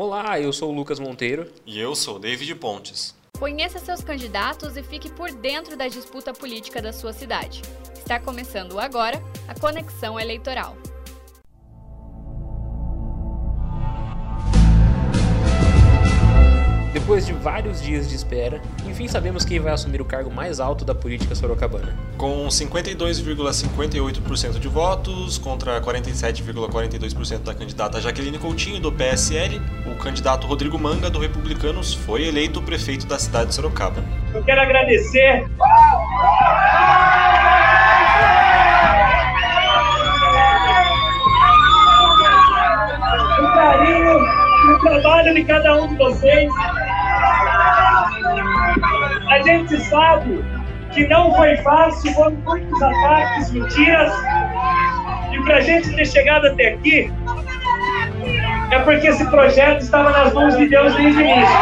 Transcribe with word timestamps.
Olá, 0.00 0.38
eu 0.38 0.52
sou 0.52 0.70
o 0.70 0.72
Lucas 0.72 1.00
Monteiro. 1.00 1.50
E 1.66 1.76
eu 1.76 1.92
sou 1.96 2.14
o 2.14 2.18
David 2.20 2.54
Pontes. 2.54 3.16
Conheça 3.36 3.80
seus 3.80 4.00
candidatos 4.00 4.76
e 4.76 4.82
fique 4.84 5.10
por 5.10 5.32
dentro 5.32 5.76
da 5.76 5.88
disputa 5.88 6.32
política 6.32 6.80
da 6.80 6.92
sua 6.92 7.12
cidade. 7.12 7.62
Está 7.96 8.20
começando 8.20 8.78
agora 8.78 9.20
a 9.48 9.58
Conexão 9.58 10.18
Eleitoral. 10.20 10.76
Depois 17.08 17.24
de 17.24 17.32
vários 17.32 17.80
dias 17.80 18.06
de 18.06 18.14
espera, 18.14 18.60
enfim 18.86 19.08
sabemos 19.08 19.42
quem 19.42 19.58
vai 19.58 19.72
assumir 19.72 19.98
o 19.98 20.04
cargo 20.04 20.30
mais 20.30 20.60
alto 20.60 20.84
da 20.84 20.94
política 20.94 21.34
sorocabana. 21.34 21.96
Com 22.18 22.46
52,58% 22.48 24.58
de 24.58 24.68
votos 24.68 25.38
contra 25.38 25.80
47,42% 25.80 27.44
da 27.44 27.54
candidata 27.54 27.98
Jaqueline 27.98 28.38
Coutinho 28.38 28.78
do 28.78 28.92
PSL, 28.92 29.58
o 29.86 29.94
candidato 29.96 30.46
Rodrigo 30.46 30.78
Manga 30.78 31.08
do 31.08 31.18
Republicanos 31.18 31.94
foi 31.94 32.28
eleito 32.28 32.60
prefeito 32.60 33.06
da 33.06 33.18
cidade 33.18 33.48
de 33.48 33.54
Sorocaba. 33.54 34.04
Eu 34.34 34.44
quero 34.44 34.60
agradecer 34.60 35.46
o 43.40 43.44
carinho 43.54 44.18
e 44.66 44.70
o 44.72 44.78
trabalho 44.80 45.32
de 45.32 45.42
cada 45.44 45.74
um 45.74 45.88
de 45.88 45.96
vocês. 45.96 46.52
A 49.48 49.50
gente 49.50 49.80
sabe 49.84 50.44
que 50.92 51.06
não 51.06 51.34
foi 51.34 51.56
fácil, 51.56 52.12
foram 52.12 52.36
muitos 52.44 52.82
ataques, 52.82 53.50
mentiras. 53.50 54.12
E 55.32 55.42
para 55.42 55.56
a 55.56 55.60
gente 55.62 55.96
ter 55.96 56.04
chegado 56.04 56.48
até 56.48 56.74
aqui, 56.74 57.10
é 58.70 58.78
porque 58.80 59.06
esse 59.06 59.24
projeto 59.30 59.80
estava 59.80 60.10
nas 60.10 60.34
mãos 60.34 60.54
de 60.54 60.68
Deus 60.68 60.94
desde 60.94 61.22
o 61.22 61.24
início. 61.24 61.56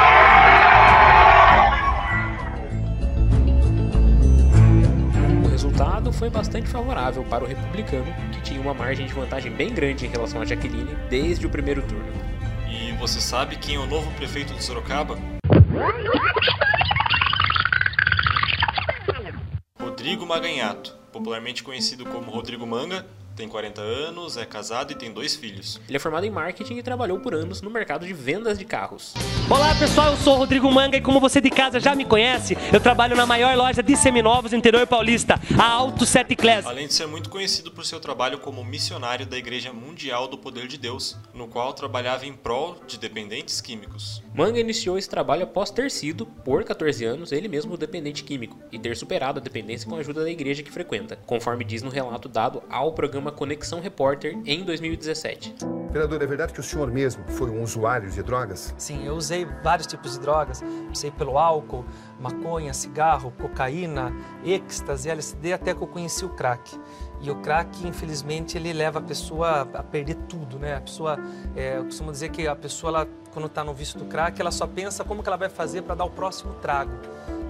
O 5.44 5.48
resultado 5.48 6.12
foi 6.12 6.28
bastante 6.28 6.66
favorável 6.66 7.22
para 7.22 7.44
o 7.44 7.46
republicano, 7.46 8.12
que 8.32 8.40
tinha 8.40 8.60
uma 8.60 8.74
margem 8.74 9.06
de 9.06 9.14
vantagem 9.14 9.52
bem 9.52 9.72
grande 9.72 10.06
em 10.06 10.08
relação 10.08 10.42
a 10.42 10.44
Jaqueline 10.44 10.96
desde 11.08 11.46
o 11.46 11.48
primeiro 11.48 11.82
turno. 11.82 12.12
E 12.68 12.90
você 12.98 13.20
sabe 13.20 13.54
quem 13.54 13.76
é 13.76 13.78
o 13.78 13.86
novo 13.86 14.10
prefeito 14.14 14.52
de 14.54 14.64
Sorocaba? 14.64 15.16
Rodrigo 20.06 20.24
Maganhato, 20.24 20.96
popularmente 21.12 21.64
conhecido 21.64 22.04
como 22.04 22.30
Rodrigo 22.30 22.64
Manga, 22.64 23.04
tem 23.36 23.46
40 23.46 23.82
anos, 23.82 24.38
é 24.38 24.46
casado 24.46 24.92
e 24.92 24.94
tem 24.94 25.12
dois 25.12 25.36
filhos. 25.36 25.78
Ele 25.86 25.96
é 25.96 26.00
formado 26.00 26.24
em 26.24 26.30
marketing 26.30 26.78
e 26.78 26.82
trabalhou 26.82 27.20
por 27.20 27.34
anos 27.34 27.60
no 27.60 27.68
mercado 27.68 28.06
de 28.06 28.12
vendas 28.14 28.58
de 28.58 28.64
carros. 28.64 29.12
Olá 29.50 29.74
pessoal, 29.74 30.12
eu 30.12 30.16
sou 30.16 30.36
o 30.36 30.38
Rodrigo 30.38 30.72
Manga 30.72 30.96
e 30.96 31.02
como 31.02 31.20
você 31.20 31.38
de 31.38 31.50
casa 31.50 31.78
já 31.78 31.94
me 31.94 32.06
conhece, 32.06 32.56
eu 32.72 32.80
trabalho 32.80 33.14
na 33.14 33.26
maior 33.26 33.54
loja 33.54 33.82
de 33.82 33.94
seminovos 33.94 34.52
do 34.52 34.56
interior 34.56 34.86
paulista, 34.86 35.38
a 35.58 35.70
Auto 35.70 36.06
7 36.06 36.34
Class. 36.34 36.66
Além 36.66 36.86
de 36.86 36.94
ser 36.94 37.06
muito 37.06 37.28
conhecido 37.28 37.70
por 37.70 37.84
seu 37.84 38.00
trabalho 38.00 38.38
como 38.38 38.64
missionário 38.64 39.26
da 39.26 39.36
Igreja 39.36 39.70
Mundial 39.70 40.26
do 40.26 40.38
Poder 40.38 40.66
de 40.66 40.78
Deus, 40.78 41.16
no 41.34 41.46
qual 41.46 41.74
trabalhava 41.74 42.24
em 42.24 42.32
prol 42.32 42.78
de 42.86 42.98
dependentes 42.98 43.60
químicos. 43.60 44.22
Manga 44.34 44.58
iniciou 44.58 44.96
esse 44.96 45.08
trabalho 45.08 45.44
após 45.44 45.70
ter 45.70 45.90
sido, 45.90 46.24
por 46.24 46.64
14 46.64 47.04
anos, 47.04 47.32
ele 47.32 47.48
mesmo 47.48 47.76
dependente 47.76 48.24
químico 48.24 48.58
e 48.72 48.78
ter 48.78 48.96
superado 48.96 49.38
a 49.38 49.42
dependência 49.42 49.88
com 49.88 49.94
a 49.94 49.98
ajuda 49.98 50.22
da 50.22 50.30
igreja 50.30 50.62
que 50.62 50.72
frequenta, 50.72 51.16
conforme 51.26 51.64
diz 51.64 51.82
no 51.82 51.90
relato 51.90 52.28
dado 52.28 52.62
ao 52.70 52.92
programa 52.92 53.25
Conexão 53.32 53.80
Repórter 53.80 54.38
em 54.44 54.64
2017. 54.64 55.54
Vereador, 55.90 56.22
é 56.22 56.26
verdade 56.26 56.52
que 56.52 56.60
o 56.60 56.62
senhor 56.62 56.90
mesmo 56.90 57.24
foi 57.28 57.48
um 57.48 57.62
usuário 57.62 58.10
de 58.10 58.22
drogas? 58.22 58.74
Sim, 58.76 59.06
eu 59.06 59.14
usei 59.14 59.46
vários 59.62 59.86
tipos 59.86 60.12
de 60.12 60.20
drogas. 60.20 60.62
Usei 60.92 61.10
pelo 61.10 61.38
álcool, 61.38 61.84
maconha, 62.20 62.74
cigarro, 62.74 63.32
cocaína, 63.40 64.12
êxtase, 64.44 65.08
LSD, 65.08 65.54
até 65.54 65.74
que 65.74 65.82
eu 65.82 65.86
conheci 65.86 66.24
o 66.24 66.28
crack. 66.28 66.78
E 67.26 67.30
o 67.30 67.34
crack, 67.34 67.84
infelizmente, 67.84 68.56
ele 68.56 68.72
leva 68.72 69.00
a 69.00 69.02
pessoa 69.02 69.62
a 69.74 69.82
perder 69.82 70.14
tudo, 70.28 70.60
né? 70.60 70.76
A 70.76 70.80
pessoa, 70.80 71.18
é, 71.56 71.76
eu 71.76 71.84
costumo 71.84 72.12
dizer 72.12 72.28
que 72.28 72.46
a 72.46 72.54
pessoa, 72.54 72.90
ela, 72.90 73.08
quando 73.32 73.46
está 73.46 73.64
no 73.64 73.74
vício 73.74 73.98
do 73.98 74.04
crack, 74.04 74.40
ela 74.40 74.52
só 74.52 74.64
pensa 74.64 75.02
como 75.02 75.24
que 75.24 75.28
ela 75.28 75.36
vai 75.36 75.48
fazer 75.48 75.82
para 75.82 75.96
dar 75.96 76.04
o 76.04 76.10
próximo 76.10 76.54
trago. 76.62 76.92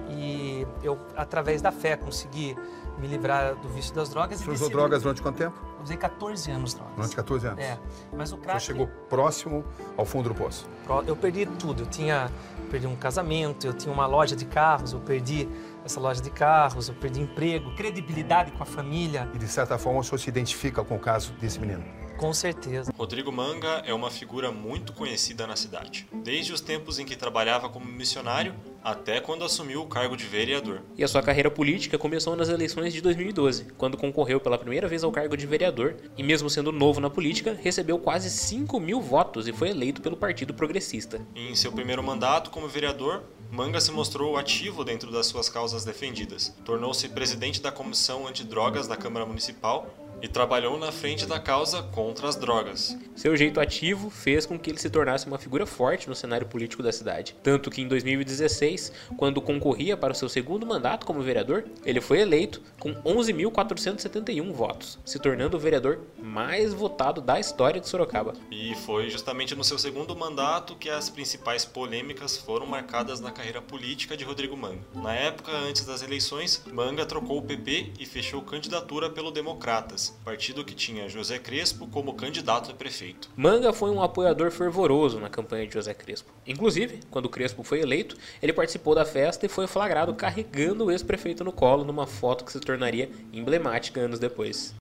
E 0.09 0.65
eu, 0.81 0.97
através 1.15 1.61
da 1.61 1.71
fé, 1.71 1.95
consegui 1.95 2.57
me 2.97 3.05
livrar 3.05 3.53
do 3.53 3.69
vício 3.69 3.93
das 3.93 4.09
drogas. 4.09 4.41
Você 4.41 4.49
usou 4.49 4.69
drogas 4.71 5.03
durante 5.03 5.21
quanto 5.21 5.37
tempo? 5.37 5.55
Eu 5.77 5.83
usei 5.83 5.95
14 5.95 6.49
anos 6.49 6.73
drogas. 6.73 6.95
Durante 6.95 7.15
14 7.15 7.47
anos? 7.47 7.63
É, 7.63 7.77
mas 8.13 8.31
o 8.31 8.37
crack... 8.37 8.59
Você 8.59 8.65
chegou 8.65 8.87
próximo 9.07 9.63
ao 9.95 10.05
fundo 10.05 10.29
do 10.29 10.33
poço? 10.33 10.67
Eu 11.05 11.15
perdi 11.15 11.45
tudo. 11.45 11.83
Eu 11.83 11.85
tinha 11.85 12.31
perdi 12.67 12.87
um 12.87 12.95
casamento, 12.95 13.65
eu 13.65 13.73
tinha 13.73 13.93
uma 13.93 14.05
loja 14.05 14.35
de 14.35 14.45
carros, 14.45 14.93
eu 14.93 14.99
perdi 14.99 15.47
essa 15.87 15.99
loja 15.99 16.21
de 16.21 16.29
carros, 16.29 16.87
eu 16.89 16.93
perdi 16.93 17.21
emprego, 17.21 17.73
credibilidade 17.75 18.51
com 18.51 18.61
a 18.61 18.65
família. 18.65 19.27
E 19.33 19.37
de 19.37 19.47
certa 19.47 19.77
forma 19.77 19.99
o 19.99 20.03
senhor 20.03 20.19
se 20.19 20.29
identifica 20.29 20.83
com 20.83 20.95
o 20.95 20.99
caso 20.99 21.33
desse 21.33 21.59
menino? 21.59 21.83
Com 22.17 22.33
certeza. 22.33 22.91
Rodrigo 22.97 23.31
Manga 23.31 23.83
é 23.85 23.93
uma 23.93 24.09
figura 24.09 24.51
muito 24.51 24.91
conhecida 24.91 25.45
na 25.45 25.55
cidade, 25.55 26.07
desde 26.23 26.51
os 26.51 26.59
tempos 26.59 26.97
em 26.97 27.05
que 27.05 27.15
trabalhava 27.15 27.69
como 27.69 27.85
missionário 27.85 28.55
até 28.87 29.19
quando 29.19 29.43
assumiu 29.43 29.81
o 29.81 29.85
cargo 29.85 30.15
de 30.15 30.23
vereador. 30.23 30.81
E 30.97 31.03
a 31.03 31.07
sua 31.09 31.21
carreira 31.21 31.51
política 31.51 31.97
começou 31.97 32.37
nas 32.37 32.47
eleições 32.47 32.93
de 32.93 33.01
2012, 33.01 33.65
quando 33.77 33.97
concorreu 33.97 34.39
pela 34.39 34.57
primeira 34.57 34.87
vez 34.87 35.03
ao 35.03 35.11
cargo 35.11 35.35
de 35.35 35.45
vereador 35.45 35.97
e, 36.17 36.23
mesmo 36.23 36.49
sendo 36.49 36.71
novo 36.71 37.01
na 37.01 37.09
política, 37.09 37.59
recebeu 37.61 37.99
quase 37.99 38.29
5 38.29 38.79
mil 38.79 39.01
votos 39.01 39.45
e 39.45 39.51
foi 39.51 39.71
eleito 39.71 40.01
pelo 40.01 40.15
Partido 40.15 40.53
Progressista. 40.53 41.19
Em 41.35 41.53
seu 41.53 41.69
primeiro 41.69 42.01
mandato 42.01 42.49
como 42.49 42.65
vereador, 42.69 43.23
Manga 43.51 43.81
se 43.81 43.91
mostrou 43.91 44.37
ativo 44.37 44.85
dentro 44.85 45.11
das 45.11 45.27
suas 45.27 45.49
causas 45.49 45.83
defendidas. 45.83 46.55
Tornou-se 46.63 47.09
presidente 47.09 47.61
da 47.61 47.73
Comissão 47.73 48.25
Antidrogas 48.25 48.87
da 48.87 48.95
Câmara 48.95 49.25
Municipal 49.25 49.93
e 50.21 50.27
trabalhou 50.27 50.77
na 50.77 50.91
frente 50.91 51.25
da 51.25 51.39
causa 51.39 51.83
contra 51.83 52.27
as 52.27 52.35
drogas. 52.35 52.97
Seu 53.15 53.35
jeito 53.35 53.59
ativo 53.59 54.09
fez 54.09 54.45
com 54.45 54.57
que 54.57 54.69
ele 54.69 54.79
se 54.79 54.89
tornasse 54.89 55.27
uma 55.27 55.37
figura 55.37 55.65
forte 55.65 56.07
no 56.07 56.15
cenário 56.15 56.47
político 56.47 56.83
da 56.83 56.91
cidade. 56.91 57.35
Tanto 57.43 57.69
que 57.69 57.81
em 57.81 57.87
2016, 57.87 58.91
quando 59.17 59.41
concorria 59.41 59.97
para 59.97 60.13
o 60.13 60.15
seu 60.15 60.29
segundo 60.29 60.65
mandato 60.65 61.05
como 61.05 61.21
vereador, 61.21 61.65
ele 61.85 62.01
foi 62.01 62.19
eleito 62.19 62.61
com 62.79 62.93
11.471 62.93 64.51
votos, 64.51 64.99
se 65.05 65.19
tornando 65.19 65.57
o 65.57 65.59
vereador 65.59 65.99
mais 66.17 66.73
votado 66.73 67.21
da 67.21 67.39
história 67.39 67.79
de 67.79 67.87
Sorocaba. 67.87 68.33
E 68.51 68.75
foi 68.75 69.09
justamente 69.09 69.55
no 69.55 69.63
seu 69.63 69.77
segundo 69.77 70.15
mandato 70.15 70.75
que 70.75 70.89
as 70.89 71.09
principais 71.09 71.65
polêmicas 71.65 72.37
foram 72.37 72.65
marcadas 72.65 73.19
na 73.19 73.31
carreira 73.31 73.61
política 73.61 74.15
de 74.15 74.23
Rodrigo 74.23 74.55
Manga. 74.55 74.81
Na 74.95 75.13
época, 75.13 75.51
antes 75.51 75.85
das 75.85 76.01
eleições, 76.01 76.63
Manga 76.71 77.05
trocou 77.05 77.37
o 77.37 77.41
PP 77.41 77.93
e 77.99 78.05
fechou 78.05 78.41
candidatura 78.41 79.09
pelo 79.09 79.31
Democratas 79.31 80.06
partido 80.23 80.63
que 80.63 80.75
tinha 80.75 81.09
José 81.09 81.39
Crespo 81.39 81.87
como 81.87 82.13
candidato 82.13 82.71
a 82.71 82.73
prefeito. 82.73 83.29
Manga 83.35 83.73
foi 83.73 83.89
um 83.89 84.01
apoiador 84.01 84.51
fervoroso 84.51 85.19
na 85.19 85.29
campanha 85.29 85.67
de 85.67 85.73
José 85.73 85.93
Crespo. 85.93 86.31
Inclusive, 86.45 86.99
quando 87.09 87.29
Crespo 87.29 87.63
foi 87.63 87.81
eleito, 87.81 88.17
ele 88.41 88.53
participou 88.53 88.93
da 88.93 89.05
festa 89.05 89.45
e 89.45 89.49
foi 89.49 89.67
flagrado 89.67 90.13
carregando 90.13 90.85
o 90.85 90.91
ex-prefeito 90.91 91.43
no 91.43 91.51
colo 91.51 91.83
numa 91.83 92.07
foto 92.07 92.45
que 92.45 92.51
se 92.51 92.59
tornaria 92.59 93.09
emblemática 93.33 93.99
anos 93.99 94.19
depois. 94.19 94.75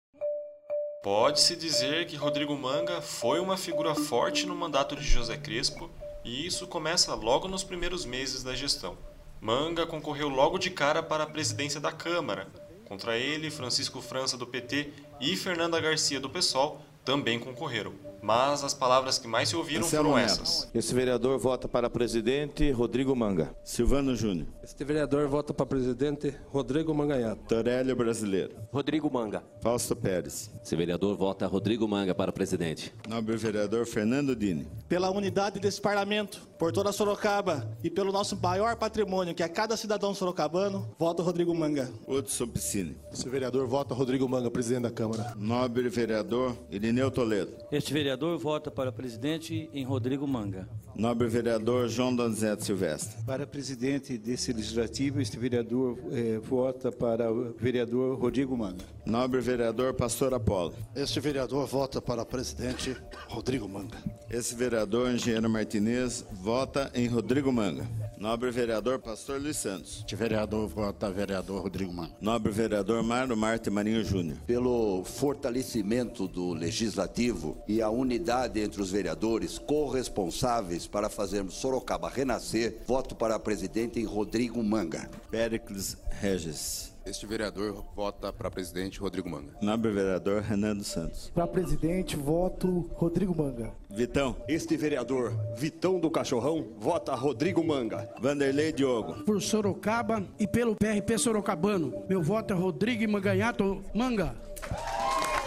Pode-se 1.02 1.54
dizer 1.54 2.06
que 2.06 2.16
Rodrigo 2.16 2.56
Manga 2.56 3.00
foi 3.00 3.38
uma 3.38 3.56
figura 3.56 3.94
forte 3.94 4.44
no 4.44 4.56
mandato 4.56 4.96
de 4.96 5.04
José 5.04 5.36
Crespo, 5.36 5.88
e 6.24 6.44
isso 6.44 6.66
começa 6.66 7.14
logo 7.14 7.46
nos 7.46 7.62
primeiros 7.62 8.04
meses 8.04 8.42
da 8.42 8.54
gestão. 8.54 8.98
Manga 9.40 9.86
concorreu 9.86 10.28
logo 10.28 10.58
de 10.58 10.70
cara 10.70 11.02
para 11.02 11.22
a 11.22 11.28
presidência 11.28 11.78
da 11.80 11.92
Câmara, 11.92 12.48
Contra 12.86 13.18
ele, 13.18 13.50
Francisco 13.50 14.00
França 14.00 14.36
do 14.36 14.46
PT 14.46 14.92
e 15.20 15.36
Fernanda 15.36 15.80
Garcia 15.80 16.20
do 16.20 16.30
PSOL 16.30 16.80
também 17.04 17.38
concorreram. 17.38 17.92
Mas 18.22 18.64
as 18.64 18.74
palavras 18.74 19.18
que 19.18 19.28
mais 19.28 19.48
se 19.48 19.56
ouviram 19.56 19.82
Marcelo 19.82 20.04
foram 20.10 20.16
Neto. 20.16 20.32
essas. 20.32 20.68
Esse 20.74 20.94
vereador 20.94 21.38
vota 21.38 21.68
para 21.68 21.88
presidente 21.88 22.70
Rodrigo 22.70 23.14
Manga. 23.14 23.54
Silvano 23.62 24.14
Júnior. 24.16 24.46
Este 24.62 24.84
vereador 24.84 25.28
vota 25.28 25.54
para 25.54 25.66
presidente 25.66 26.34
Rodrigo 26.50 26.92
Manganhato. 26.94 27.42
Torélio 27.48 27.94
Brasileiro. 27.94 28.54
Rodrigo 28.72 29.10
Manga. 29.12 29.42
Fausto 29.60 29.94
Pérez. 29.94 30.50
Esse 30.64 30.74
vereador 30.74 31.16
vota 31.16 31.46
Rodrigo 31.46 31.86
Manga 31.86 32.14
para 32.14 32.32
presidente. 32.32 32.92
Nobre 33.08 33.36
vereador 33.36 33.86
Fernando 33.86 34.34
Dini. 34.34 34.66
Pela 34.88 35.10
unidade 35.10 35.60
desse 35.60 35.80
parlamento, 35.80 36.40
por 36.58 36.72
toda 36.72 36.90
Sorocaba 36.92 37.68
e 37.84 37.90
pelo 37.90 38.10
nosso 38.10 38.36
maior 38.40 38.76
patrimônio, 38.76 39.34
que 39.34 39.42
é 39.42 39.48
cada 39.48 39.76
cidadão 39.76 40.14
sorocabano, 40.14 40.88
voto 40.98 41.22
Rodrigo 41.22 41.54
Manga. 41.54 41.90
Hudson 42.08 42.48
Piscine. 42.48 42.96
Esse 43.12 43.28
vereador 43.28 43.66
vota 43.66 43.94
Rodrigo 43.94 44.28
Manga, 44.28 44.50
presidente 44.50 44.82
da 44.84 44.90
Câmara. 44.90 45.34
Nobre 45.36 45.88
vereador 45.88 46.56
Irineu 46.70 47.10
Toledo. 47.10 47.52
Este 47.70 47.92
vereador 47.92 48.15
vereador 48.16 48.38
vota 48.38 48.70
para 48.70 48.90
presidente 48.90 49.68
em 49.74 49.84
Rodrigo 49.84 50.26
Manga. 50.26 50.66
Nobre 50.94 51.28
vereador 51.28 51.86
João 51.86 52.16
Donizete 52.16 52.64
Silvestre. 52.64 53.22
Para 53.24 53.46
presidente 53.46 54.16
desse 54.16 54.54
legislativo, 54.54 55.20
este 55.20 55.36
vereador 55.36 55.98
eh, 56.10 56.38
vota 56.42 56.90
para 56.90 57.30
o 57.30 57.52
vereador 57.52 58.18
Rodrigo 58.18 58.56
Manga. 58.56 58.82
Nobre 59.04 59.42
vereador 59.42 59.92
Pastor 59.92 60.32
Apolo. 60.32 60.72
Este 60.94 61.20
vereador 61.20 61.66
vota 61.66 62.00
para 62.00 62.24
presidente 62.24 62.96
Rodrigo 63.28 63.68
Manga. 63.68 63.98
Esse 64.30 64.54
vereador 64.54 65.12
Engenheiro 65.12 65.50
Martinez 65.50 66.24
vota 66.32 66.90
em 66.94 67.06
Rodrigo 67.06 67.52
Manga. 67.52 67.86
Nobre 68.18 68.50
vereador 68.50 68.98
Pastor 68.98 69.40
Luiz 69.40 69.58
Santos. 69.58 70.04
Vereador 70.10 70.66
vota 70.68 71.10
vereador 71.10 71.62
Rodrigo 71.62 71.92
Manga. 71.92 72.16
Nobre 72.20 72.50
vereador 72.50 73.02
Mário 73.02 73.36
Marte 73.36 73.68
Marinho 73.68 74.02
Júnior. 74.02 74.38
Pelo 74.46 75.04
fortalecimento 75.04 76.26
do 76.26 76.54
legislativo 76.54 77.58
e 77.68 77.82
a 77.82 77.90
unidade 77.90 78.60
entre 78.60 78.80
os 78.80 78.90
vereadores 78.90 79.58
corresponsáveis 79.58 80.86
para 80.86 81.10
fazermos 81.10 81.54
Sorocaba 81.54 82.08
renascer, 82.08 82.82
voto 82.86 83.14
para 83.14 83.38
presidente 83.38 84.00
em 84.00 84.04
Rodrigo 84.04 84.62
Manga. 84.64 85.10
Péricles 85.30 85.98
Regis. 86.10 86.95
Este 87.06 87.24
vereador 87.24 87.84
vota 87.94 88.32
para 88.32 88.50
presidente 88.50 88.98
Rodrigo 88.98 89.30
Manga. 89.30 89.54
Nobre 89.62 89.92
vereador 89.92 90.42
Renan 90.42 90.74
dos 90.74 90.88
Santos. 90.88 91.30
Para 91.32 91.46
presidente, 91.46 92.16
voto 92.16 92.90
Rodrigo 92.94 93.32
Manga. 93.32 93.72
Vitão. 93.88 94.36
Este 94.48 94.76
vereador, 94.76 95.32
Vitão 95.56 96.00
do 96.00 96.10
Cachorrão, 96.10 96.66
vota 96.76 97.14
Rodrigo 97.14 97.62
Manga. 97.64 98.12
Vanderlei 98.20 98.72
Diogo. 98.72 99.22
Por 99.22 99.40
Sorocaba 99.40 100.26
e 100.36 100.48
pelo 100.48 100.74
PRP 100.74 101.16
Sorocabano, 101.16 102.04
meu 102.08 102.20
voto 102.20 102.52
é 102.52 102.56
Rodrigo 102.56 103.08
Manganhato 103.08 103.84
Manga. 103.94 104.34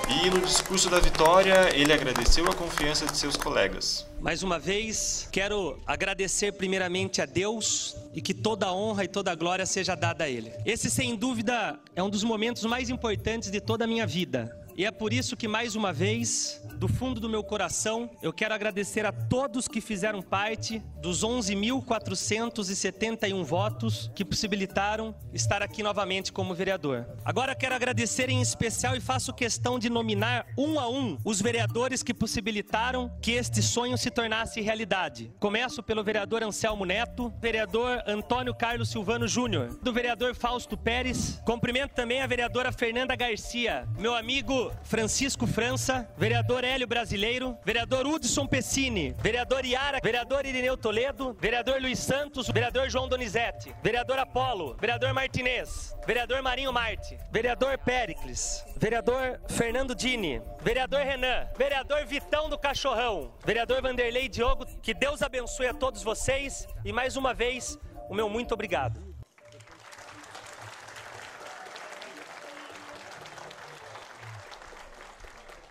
E 0.09 0.29
no 0.29 0.39
discurso 0.39 0.89
da 0.89 0.99
vitória, 0.99 1.75
ele 1.75 1.91
agradeceu 1.91 2.45
a 2.49 2.55
confiança 2.55 3.05
de 3.05 3.17
seus 3.17 3.35
colegas. 3.35 4.07
Mais 4.19 4.43
uma 4.43 4.57
vez, 4.57 5.27
quero 5.29 5.77
agradecer 5.85 6.53
primeiramente 6.53 7.21
a 7.21 7.25
Deus 7.25 7.95
e 8.13 8.21
que 8.21 8.33
toda 8.33 8.73
honra 8.73 9.03
e 9.03 9.07
toda 9.07 9.35
glória 9.35 9.65
seja 9.65 9.95
dada 9.95 10.23
a 10.23 10.29
Ele. 10.29 10.51
Esse, 10.65 10.89
sem 10.89 11.15
dúvida, 11.15 11.79
é 11.95 12.01
um 12.01 12.09
dos 12.09 12.23
momentos 12.23 12.63
mais 12.65 12.89
importantes 12.89 13.51
de 13.51 13.61
toda 13.61 13.85
a 13.85 13.87
minha 13.87 14.05
vida. 14.05 14.58
E 14.79 14.85
é 14.85 14.91
por 14.91 15.11
isso 15.11 15.35
que, 15.35 15.45
mais 15.45 15.75
uma 15.75 15.91
vez, 15.91 16.63
do 16.75 16.87
fundo 16.87 17.19
do 17.19 17.27
meu 17.27 17.43
coração, 17.43 18.09
eu 18.21 18.31
quero 18.31 18.53
agradecer 18.53 19.05
a 19.05 19.11
todos 19.11 19.67
que 19.67 19.81
fizeram 19.81 20.21
parte 20.21 20.81
dos 21.01 21.21
11.471 21.21 23.43
votos 23.43 24.09
que 24.15 24.23
possibilitaram 24.23 25.13
estar 25.33 25.61
aqui 25.61 25.83
novamente 25.83 26.31
como 26.31 26.55
vereador. 26.55 27.05
Agora 27.25 27.53
quero 27.53 27.75
agradecer 27.75 28.29
em 28.29 28.41
especial 28.41 28.95
e 28.95 29.01
faço 29.01 29.33
questão 29.33 29.77
de 29.77 29.89
nominar 29.89 30.45
um 30.57 30.79
a 30.79 30.89
um 30.89 31.17
os 31.25 31.41
vereadores 31.41 32.01
que 32.01 32.13
possibilitaram 32.13 33.11
que 33.21 33.31
este 33.31 33.61
sonho 33.61 33.97
se 33.97 34.09
tornasse 34.09 34.61
realidade. 34.61 35.29
Começo 35.41 35.83
pelo 35.83 36.05
vereador 36.05 36.41
Anselmo 36.41 36.85
Neto, 36.85 37.33
vereador 37.41 38.01
Antônio 38.07 38.55
Carlos 38.55 38.87
Silvano 38.87 39.27
Júnior, 39.27 39.77
do 39.83 39.91
vereador 39.91 40.33
Fausto 40.33 40.77
Pérez. 40.77 41.41
Cumprimento 41.45 41.91
também 41.91 42.21
a 42.21 42.27
vereadora 42.27 42.71
Fernanda 42.71 43.13
Garcia, 43.13 43.85
meu 43.97 44.15
amigo 44.15 44.68
Francisco 44.83 45.45
França, 45.45 46.09
vereador 46.17 46.63
Hélio 46.63 46.87
Brasileiro, 46.87 47.57
vereador 47.63 48.05
Hudson 48.05 48.47
Pessini, 48.47 49.15
vereador 49.19 49.65
Iara, 49.65 49.99
vereador 50.03 50.45
Irineu 50.45 50.77
Toledo, 50.77 51.35
vereador 51.39 51.81
Luiz 51.81 51.99
Santos, 51.99 52.47
vereador 52.47 52.89
João 52.89 53.07
Donizete, 53.07 53.73
vereador 53.83 54.19
Apolo, 54.19 54.75
vereador 54.79 55.13
Martinez, 55.13 55.95
vereador 56.05 56.41
Marinho 56.41 56.73
Marte, 56.73 57.17
vereador 57.31 57.77
Péricles, 57.77 58.65
vereador 58.77 59.39
Fernando 59.47 59.95
Dini, 59.95 60.41
vereador 60.61 61.01
Renan, 61.01 61.47
vereador 61.57 62.05
Vitão 62.05 62.49
do 62.49 62.57
Cachorrão, 62.57 63.33
vereador 63.45 63.81
Vanderlei 63.81 64.27
Diogo, 64.27 64.65
que 64.81 64.93
Deus 64.93 65.21
abençoe 65.21 65.67
a 65.67 65.73
todos 65.73 66.03
vocês 66.03 66.67
e 66.85 66.93
mais 66.93 67.15
uma 67.15 67.33
vez 67.33 67.77
o 68.09 68.13
meu 68.13 68.29
muito 68.29 68.53
obrigado. 68.53 69.08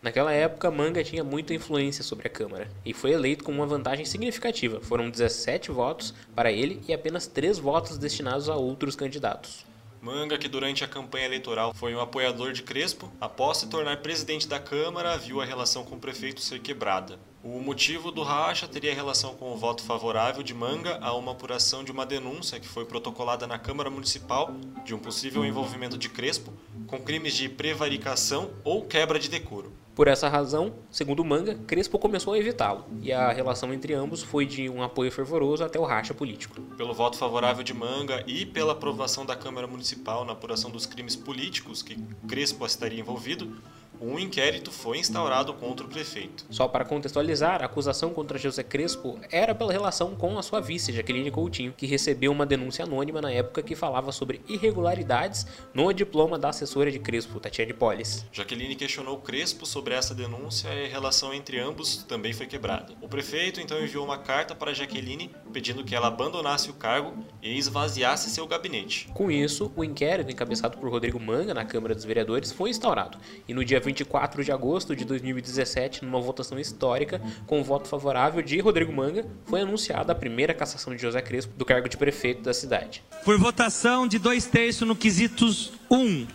Naquela 0.00 0.32
época, 0.32 0.70
Manga 0.70 1.02
tinha 1.02 1.24
muita 1.24 1.52
influência 1.52 2.04
sobre 2.04 2.28
a 2.28 2.30
Câmara 2.30 2.70
e 2.84 2.94
foi 2.94 3.10
eleito 3.10 3.42
com 3.42 3.50
uma 3.50 3.66
vantagem 3.66 4.04
significativa. 4.04 4.80
Foram 4.80 5.10
17 5.10 5.72
votos 5.72 6.14
para 6.36 6.52
ele 6.52 6.80
e 6.86 6.94
apenas 6.94 7.26
3 7.26 7.58
votos 7.58 7.98
destinados 7.98 8.48
a 8.48 8.54
outros 8.54 8.94
candidatos. 8.94 9.66
Manga, 10.00 10.38
que 10.38 10.46
durante 10.46 10.84
a 10.84 10.88
campanha 10.88 11.26
eleitoral 11.26 11.74
foi 11.74 11.92
um 11.92 12.00
apoiador 12.00 12.52
de 12.52 12.62
Crespo, 12.62 13.10
após 13.20 13.58
se 13.58 13.66
tornar 13.66 13.96
presidente 13.96 14.46
da 14.46 14.60
Câmara, 14.60 15.18
viu 15.18 15.40
a 15.40 15.44
relação 15.44 15.84
com 15.84 15.96
o 15.96 15.98
prefeito 15.98 16.40
ser 16.40 16.60
quebrada. 16.60 17.18
O 17.42 17.58
motivo 17.60 18.12
do 18.12 18.22
racha 18.22 18.68
teria 18.68 18.94
relação 18.94 19.34
com 19.34 19.52
o 19.52 19.56
voto 19.56 19.82
favorável 19.82 20.44
de 20.44 20.54
Manga 20.54 20.98
a 21.00 21.12
uma 21.14 21.32
apuração 21.32 21.82
de 21.82 21.90
uma 21.90 22.06
denúncia 22.06 22.60
que 22.60 22.68
foi 22.68 22.84
protocolada 22.84 23.48
na 23.48 23.58
Câmara 23.58 23.90
Municipal 23.90 24.54
de 24.84 24.94
um 24.94 24.98
possível 24.98 25.44
envolvimento 25.44 25.98
de 25.98 26.08
Crespo 26.08 26.52
com 26.86 27.00
crimes 27.00 27.34
de 27.34 27.48
prevaricação 27.48 28.52
ou 28.62 28.84
quebra 28.84 29.18
de 29.18 29.28
decoro. 29.28 29.72
Por 29.98 30.06
essa 30.06 30.28
razão, 30.28 30.74
segundo 30.92 31.24
Manga, 31.24 31.56
Crespo 31.66 31.98
começou 31.98 32.32
a 32.32 32.38
evitá-lo, 32.38 32.84
e 33.02 33.12
a 33.12 33.32
relação 33.32 33.74
entre 33.74 33.94
ambos 33.94 34.22
foi 34.22 34.46
de 34.46 34.70
um 34.70 34.80
apoio 34.80 35.10
fervoroso 35.10 35.64
até 35.64 35.76
o 35.76 35.82
racha 35.82 36.14
político. 36.14 36.60
Pelo 36.76 36.94
voto 36.94 37.18
favorável 37.18 37.64
de 37.64 37.74
Manga 37.74 38.22
e 38.24 38.46
pela 38.46 38.74
aprovação 38.74 39.26
da 39.26 39.34
Câmara 39.34 39.66
Municipal 39.66 40.24
na 40.24 40.34
apuração 40.34 40.70
dos 40.70 40.86
crimes 40.86 41.16
políticos 41.16 41.82
que 41.82 41.96
Crespo 42.28 42.64
estaria 42.64 43.00
envolvido, 43.00 43.60
um 44.00 44.18
inquérito 44.18 44.70
foi 44.70 44.98
instaurado 44.98 45.52
contra 45.54 45.86
o 45.86 45.88
prefeito. 45.88 46.44
Só 46.50 46.68
para 46.68 46.84
contextualizar, 46.84 47.62
a 47.62 47.66
acusação 47.66 48.10
contra 48.10 48.38
José 48.38 48.62
Crespo 48.62 49.18
era 49.30 49.54
pela 49.54 49.72
relação 49.72 50.14
com 50.14 50.38
a 50.38 50.42
sua 50.42 50.60
vice, 50.60 50.92
Jaqueline 50.92 51.30
Coutinho, 51.30 51.74
que 51.76 51.86
recebeu 51.86 52.32
uma 52.32 52.46
denúncia 52.46 52.84
anônima 52.84 53.20
na 53.20 53.30
época 53.30 53.62
que 53.62 53.74
falava 53.74 54.12
sobre 54.12 54.40
irregularidades 54.48 55.46
no 55.74 55.92
diploma 55.92 56.38
da 56.38 56.48
assessora 56.50 56.90
de 56.90 56.98
Crespo, 56.98 57.40
Tatiane 57.40 57.72
Polis. 57.72 58.26
Jaqueline 58.32 58.74
questionou 58.74 59.18
Crespo 59.18 59.66
sobre 59.66 59.94
essa 59.94 60.14
denúncia 60.14 60.68
e 60.68 60.86
a 60.86 60.88
relação 60.88 61.34
entre 61.34 61.58
ambos 61.58 62.04
também 62.04 62.32
foi 62.32 62.46
quebrada. 62.46 62.94
O 63.00 63.08
prefeito 63.08 63.60
então 63.60 63.82
enviou 63.82 64.04
uma 64.04 64.18
carta 64.18 64.54
para 64.54 64.72
Jaqueline 64.72 65.30
pedindo 65.52 65.84
que 65.84 65.94
ela 65.94 66.08
abandonasse 66.08 66.70
o 66.70 66.74
cargo 66.74 67.14
e 67.42 67.56
esvaziasse 67.58 68.30
seu 68.30 68.46
gabinete. 68.46 69.08
Com 69.14 69.30
isso, 69.30 69.72
o 69.76 69.84
inquérito 69.84 70.30
encabeçado 70.30 70.78
por 70.78 70.90
Rodrigo 70.90 71.18
Manga 71.18 71.54
na 71.54 71.64
Câmara 71.64 71.94
dos 71.94 72.04
Vereadores 72.04 72.52
foi 72.52 72.70
instaurado, 72.70 73.18
e 73.46 73.54
no 73.54 73.64
dia 73.64 73.80
24 73.88 74.44
de 74.44 74.52
agosto 74.52 74.94
de 74.94 75.04
2017, 75.04 76.04
numa 76.04 76.20
votação 76.20 76.58
histórica, 76.58 77.22
com 77.46 77.60
o 77.60 77.64
voto 77.64 77.88
favorável 77.88 78.42
de 78.42 78.60
Rodrigo 78.60 78.92
Manga, 78.92 79.26
foi 79.46 79.62
anunciada 79.62 80.12
a 80.12 80.14
primeira 80.14 80.52
cassação 80.52 80.94
de 80.94 81.00
José 81.00 81.22
Crespo 81.22 81.54
do 81.56 81.64
cargo 81.64 81.88
de 81.88 81.96
prefeito 81.96 82.42
da 82.42 82.52
cidade. 82.52 83.02
Por 83.24 83.38
votação 83.38 84.06
de 84.06 84.18
dois 84.18 84.44
terços 84.44 84.86
no 84.86 84.94
quesitos 84.94 85.72
1 85.90 86.26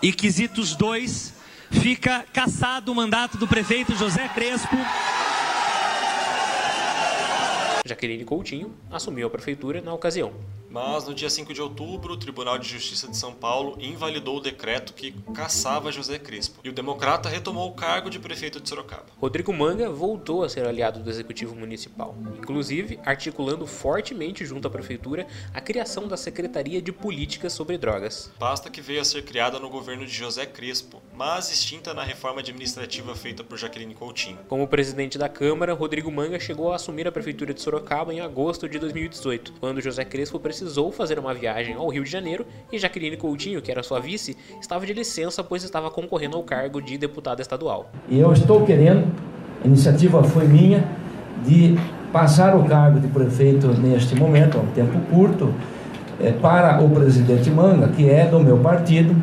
e 0.00 0.12
quesitos 0.12 0.76
2, 0.76 1.34
fica 1.72 2.24
cassado 2.32 2.92
o 2.92 2.94
mandato 2.94 3.36
do 3.36 3.48
prefeito 3.48 3.96
José 3.96 4.28
Crespo. 4.28 4.76
Jaqueline 7.84 8.24
Coutinho 8.24 8.72
assumiu 8.92 9.26
a 9.26 9.30
prefeitura 9.30 9.80
na 9.80 9.92
ocasião. 9.92 10.32
Mas 10.72 11.06
no 11.06 11.14
dia 11.14 11.28
5 11.28 11.52
de 11.52 11.60
outubro, 11.60 12.14
o 12.14 12.16
Tribunal 12.16 12.56
de 12.56 12.66
Justiça 12.66 13.06
de 13.06 13.14
São 13.14 13.34
Paulo 13.34 13.76
invalidou 13.78 14.38
o 14.38 14.40
decreto 14.40 14.94
que 14.94 15.12
caçava 15.34 15.92
José 15.92 16.18
Crespo. 16.18 16.60
E 16.64 16.70
o 16.70 16.72
democrata 16.72 17.28
retomou 17.28 17.68
o 17.68 17.74
cargo 17.74 18.08
de 18.08 18.18
prefeito 18.18 18.58
de 18.58 18.66
Sorocaba. 18.66 19.04
Rodrigo 19.20 19.52
Manga 19.52 19.90
voltou 19.90 20.42
a 20.42 20.48
ser 20.48 20.64
aliado 20.64 21.00
do 21.00 21.10
Executivo 21.10 21.54
Municipal, 21.54 22.16
inclusive 22.38 22.98
articulando 23.04 23.66
fortemente 23.66 24.46
junto 24.46 24.66
à 24.66 24.70
prefeitura 24.70 25.26
a 25.52 25.60
criação 25.60 26.08
da 26.08 26.16
Secretaria 26.16 26.80
de 26.80 26.90
Políticas 26.90 27.52
sobre 27.52 27.76
Drogas. 27.76 28.32
Pasta 28.38 28.70
que 28.70 28.80
veio 28.80 29.02
a 29.02 29.04
ser 29.04 29.26
criada 29.26 29.58
no 29.58 29.68
governo 29.68 30.06
de 30.06 30.12
José 30.12 30.46
Crespo, 30.46 31.02
mas 31.14 31.52
extinta 31.52 31.92
na 31.92 32.02
reforma 32.02 32.40
administrativa 32.40 33.14
feita 33.14 33.44
por 33.44 33.58
Jaqueline 33.58 33.94
Coutinho. 33.94 34.38
Como 34.48 34.66
presidente 34.66 35.18
da 35.18 35.28
Câmara, 35.28 35.74
Rodrigo 35.74 36.10
Manga 36.10 36.40
chegou 36.40 36.72
a 36.72 36.76
assumir 36.76 37.06
a 37.06 37.12
prefeitura 37.12 37.52
de 37.52 37.60
Sorocaba 37.60 38.14
em 38.14 38.20
agosto 38.20 38.66
de 38.66 38.78
2018, 38.78 39.52
quando 39.60 39.82
José 39.82 40.02
Crespo 40.06 40.40
precisou 40.40 40.61
fazer 40.92 41.18
uma 41.18 41.34
viagem 41.34 41.74
ao 41.74 41.88
Rio 41.88 42.04
de 42.04 42.10
Janeiro 42.10 42.46
e 42.70 42.78
Jaqueline 42.78 43.16
Coutinho, 43.16 43.60
que 43.62 43.70
era 43.70 43.82
sua 43.82 44.00
vice, 44.00 44.36
estava 44.60 44.86
de 44.86 44.92
licença 44.92 45.42
pois 45.42 45.64
estava 45.64 45.90
concorrendo 45.90 46.36
ao 46.36 46.42
cargo 46.42 46.80
de 46.80 46.96
deputada 46.98 47.42
estadual. 47.42 47.90
E 48.08 48.18
eu 48.18 48.32
estou 48.32 48.64
querendo, 48.64 49.06
a 49.64 49.66
iniciativa 49.66 50.22
foi 50.22 50.46
minha, 50.46 50.84
de 51.44 51.76
passar 52.12 52.54
o 52.54 52.64
cargo 52.64 53.00
de 53.00 53.08
prefeito 53.08 53.68
neste 53.68 54.14
momento, 54.14 54.58
há 54.58 54.60
um 54.60 54.66
tempo 54.68 54.98
curto, 55.10 55.52
é, 56.20 56.30
para 56.30 56.82
o 56.82 56.90
presidente 56.90 57.50
Manga, 57.50 57.88
que 57.88 58.08
é 58.08 58.26
do 58.26 58.38
meu 58.38 58.58
partido. 58.58 59.14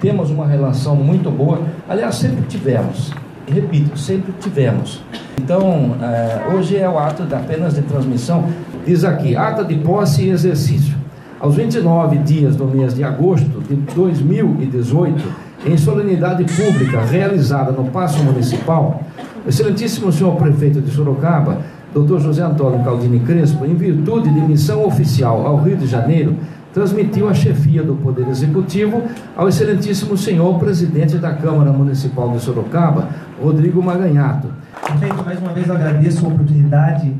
Temos 0.00 0.30
uma 0.30 0.46
relação 0.46 0.96
muito 0.96 1.30
boa, 1.30 1.62
aliás, 1.88 2.16
sempre 2.16 2.42
tivemos, 2.46 3.12
repito, 3.46 3.98
sempre 3.98 4.32
tivemos. 4.40 5.02
Então, 5.40 5.96
é, 6.00 6.54
hoje 6.54 6.76
é 6.76 6.88
o 6.88 6.98
ato 6.98 7.24
de, 7.24 7.34
apenas 7.34 7.74
de 7.74 7.82
transmissão. 7.82 8.44
Diz 8.86 9.04
aqui, 9.04 9.36
ata 9.36 9.64
de 9.64 9.76
posse 9.76 10.22
e 10.22 10.30
exercício. 10.30 10.94
Aos 11.40 11.56
29 11.56 12.18
dias 12.18 12.56
do 12.56 12.66
mês 12.66 12.94
de 12.94 13.04
agosto 13.04 13.60
de 13.68 13.74
2018, 13.94 15.24
em 15.66 15.76
solenidade 15.76 16.44
pública 16.44 17.00
realizada 17.02 17.72
no 17.72 17.84
Paço 17.84 18.22
Municipal, 18.22 19.02
Excelentíssimo 19.46 20.10
senhor 20.10 20.36
prefeito 20.36 20.80
de 20.80 20.90
Sorocaba, 20.90 21.58
Dr. 21.92 22.18
José 22.18 22.42
Antônio 22.42 22.82
Caldini 22.82 23.20
Crespo, 23.20 23.66
em 23.66 23.74
virtude 23.74 24.32
de 24.32 24.40
missão 24.40 24.86
oficial 24.86 25.46
ao 25.46 25.58
Rio 25.58 25.76
de 25.76 25.86
Janeiro, 25.86 26.34
transmitiu 26.74 27.28
a 27.28 27.32
chefia 27.32 27.84
do 27.84 27.94
Poder 27.94 28.26
Executivo 28.28 29.04
ao 29.36 29.48
excelentíssimo 29.48 30.16
senhor 30.18 30.58
presidente 30.58 31.16
da 31.16 31.32
Câmara 31.32 31.72
Municipal 31.72 32.32
de 32.32 32.40
Sorocaba, 32.40 33.08
Rodrigo 33.40 33.80
Maganhato. 33.80 34.48
Prefeito, 34.82 35.24
mais 35.24 35.38
uma 35.38 35.52
vez 35.52 35.70
agradeço 35.70 36.26
a 36.26 36.28
oportunidade 36.28 37.14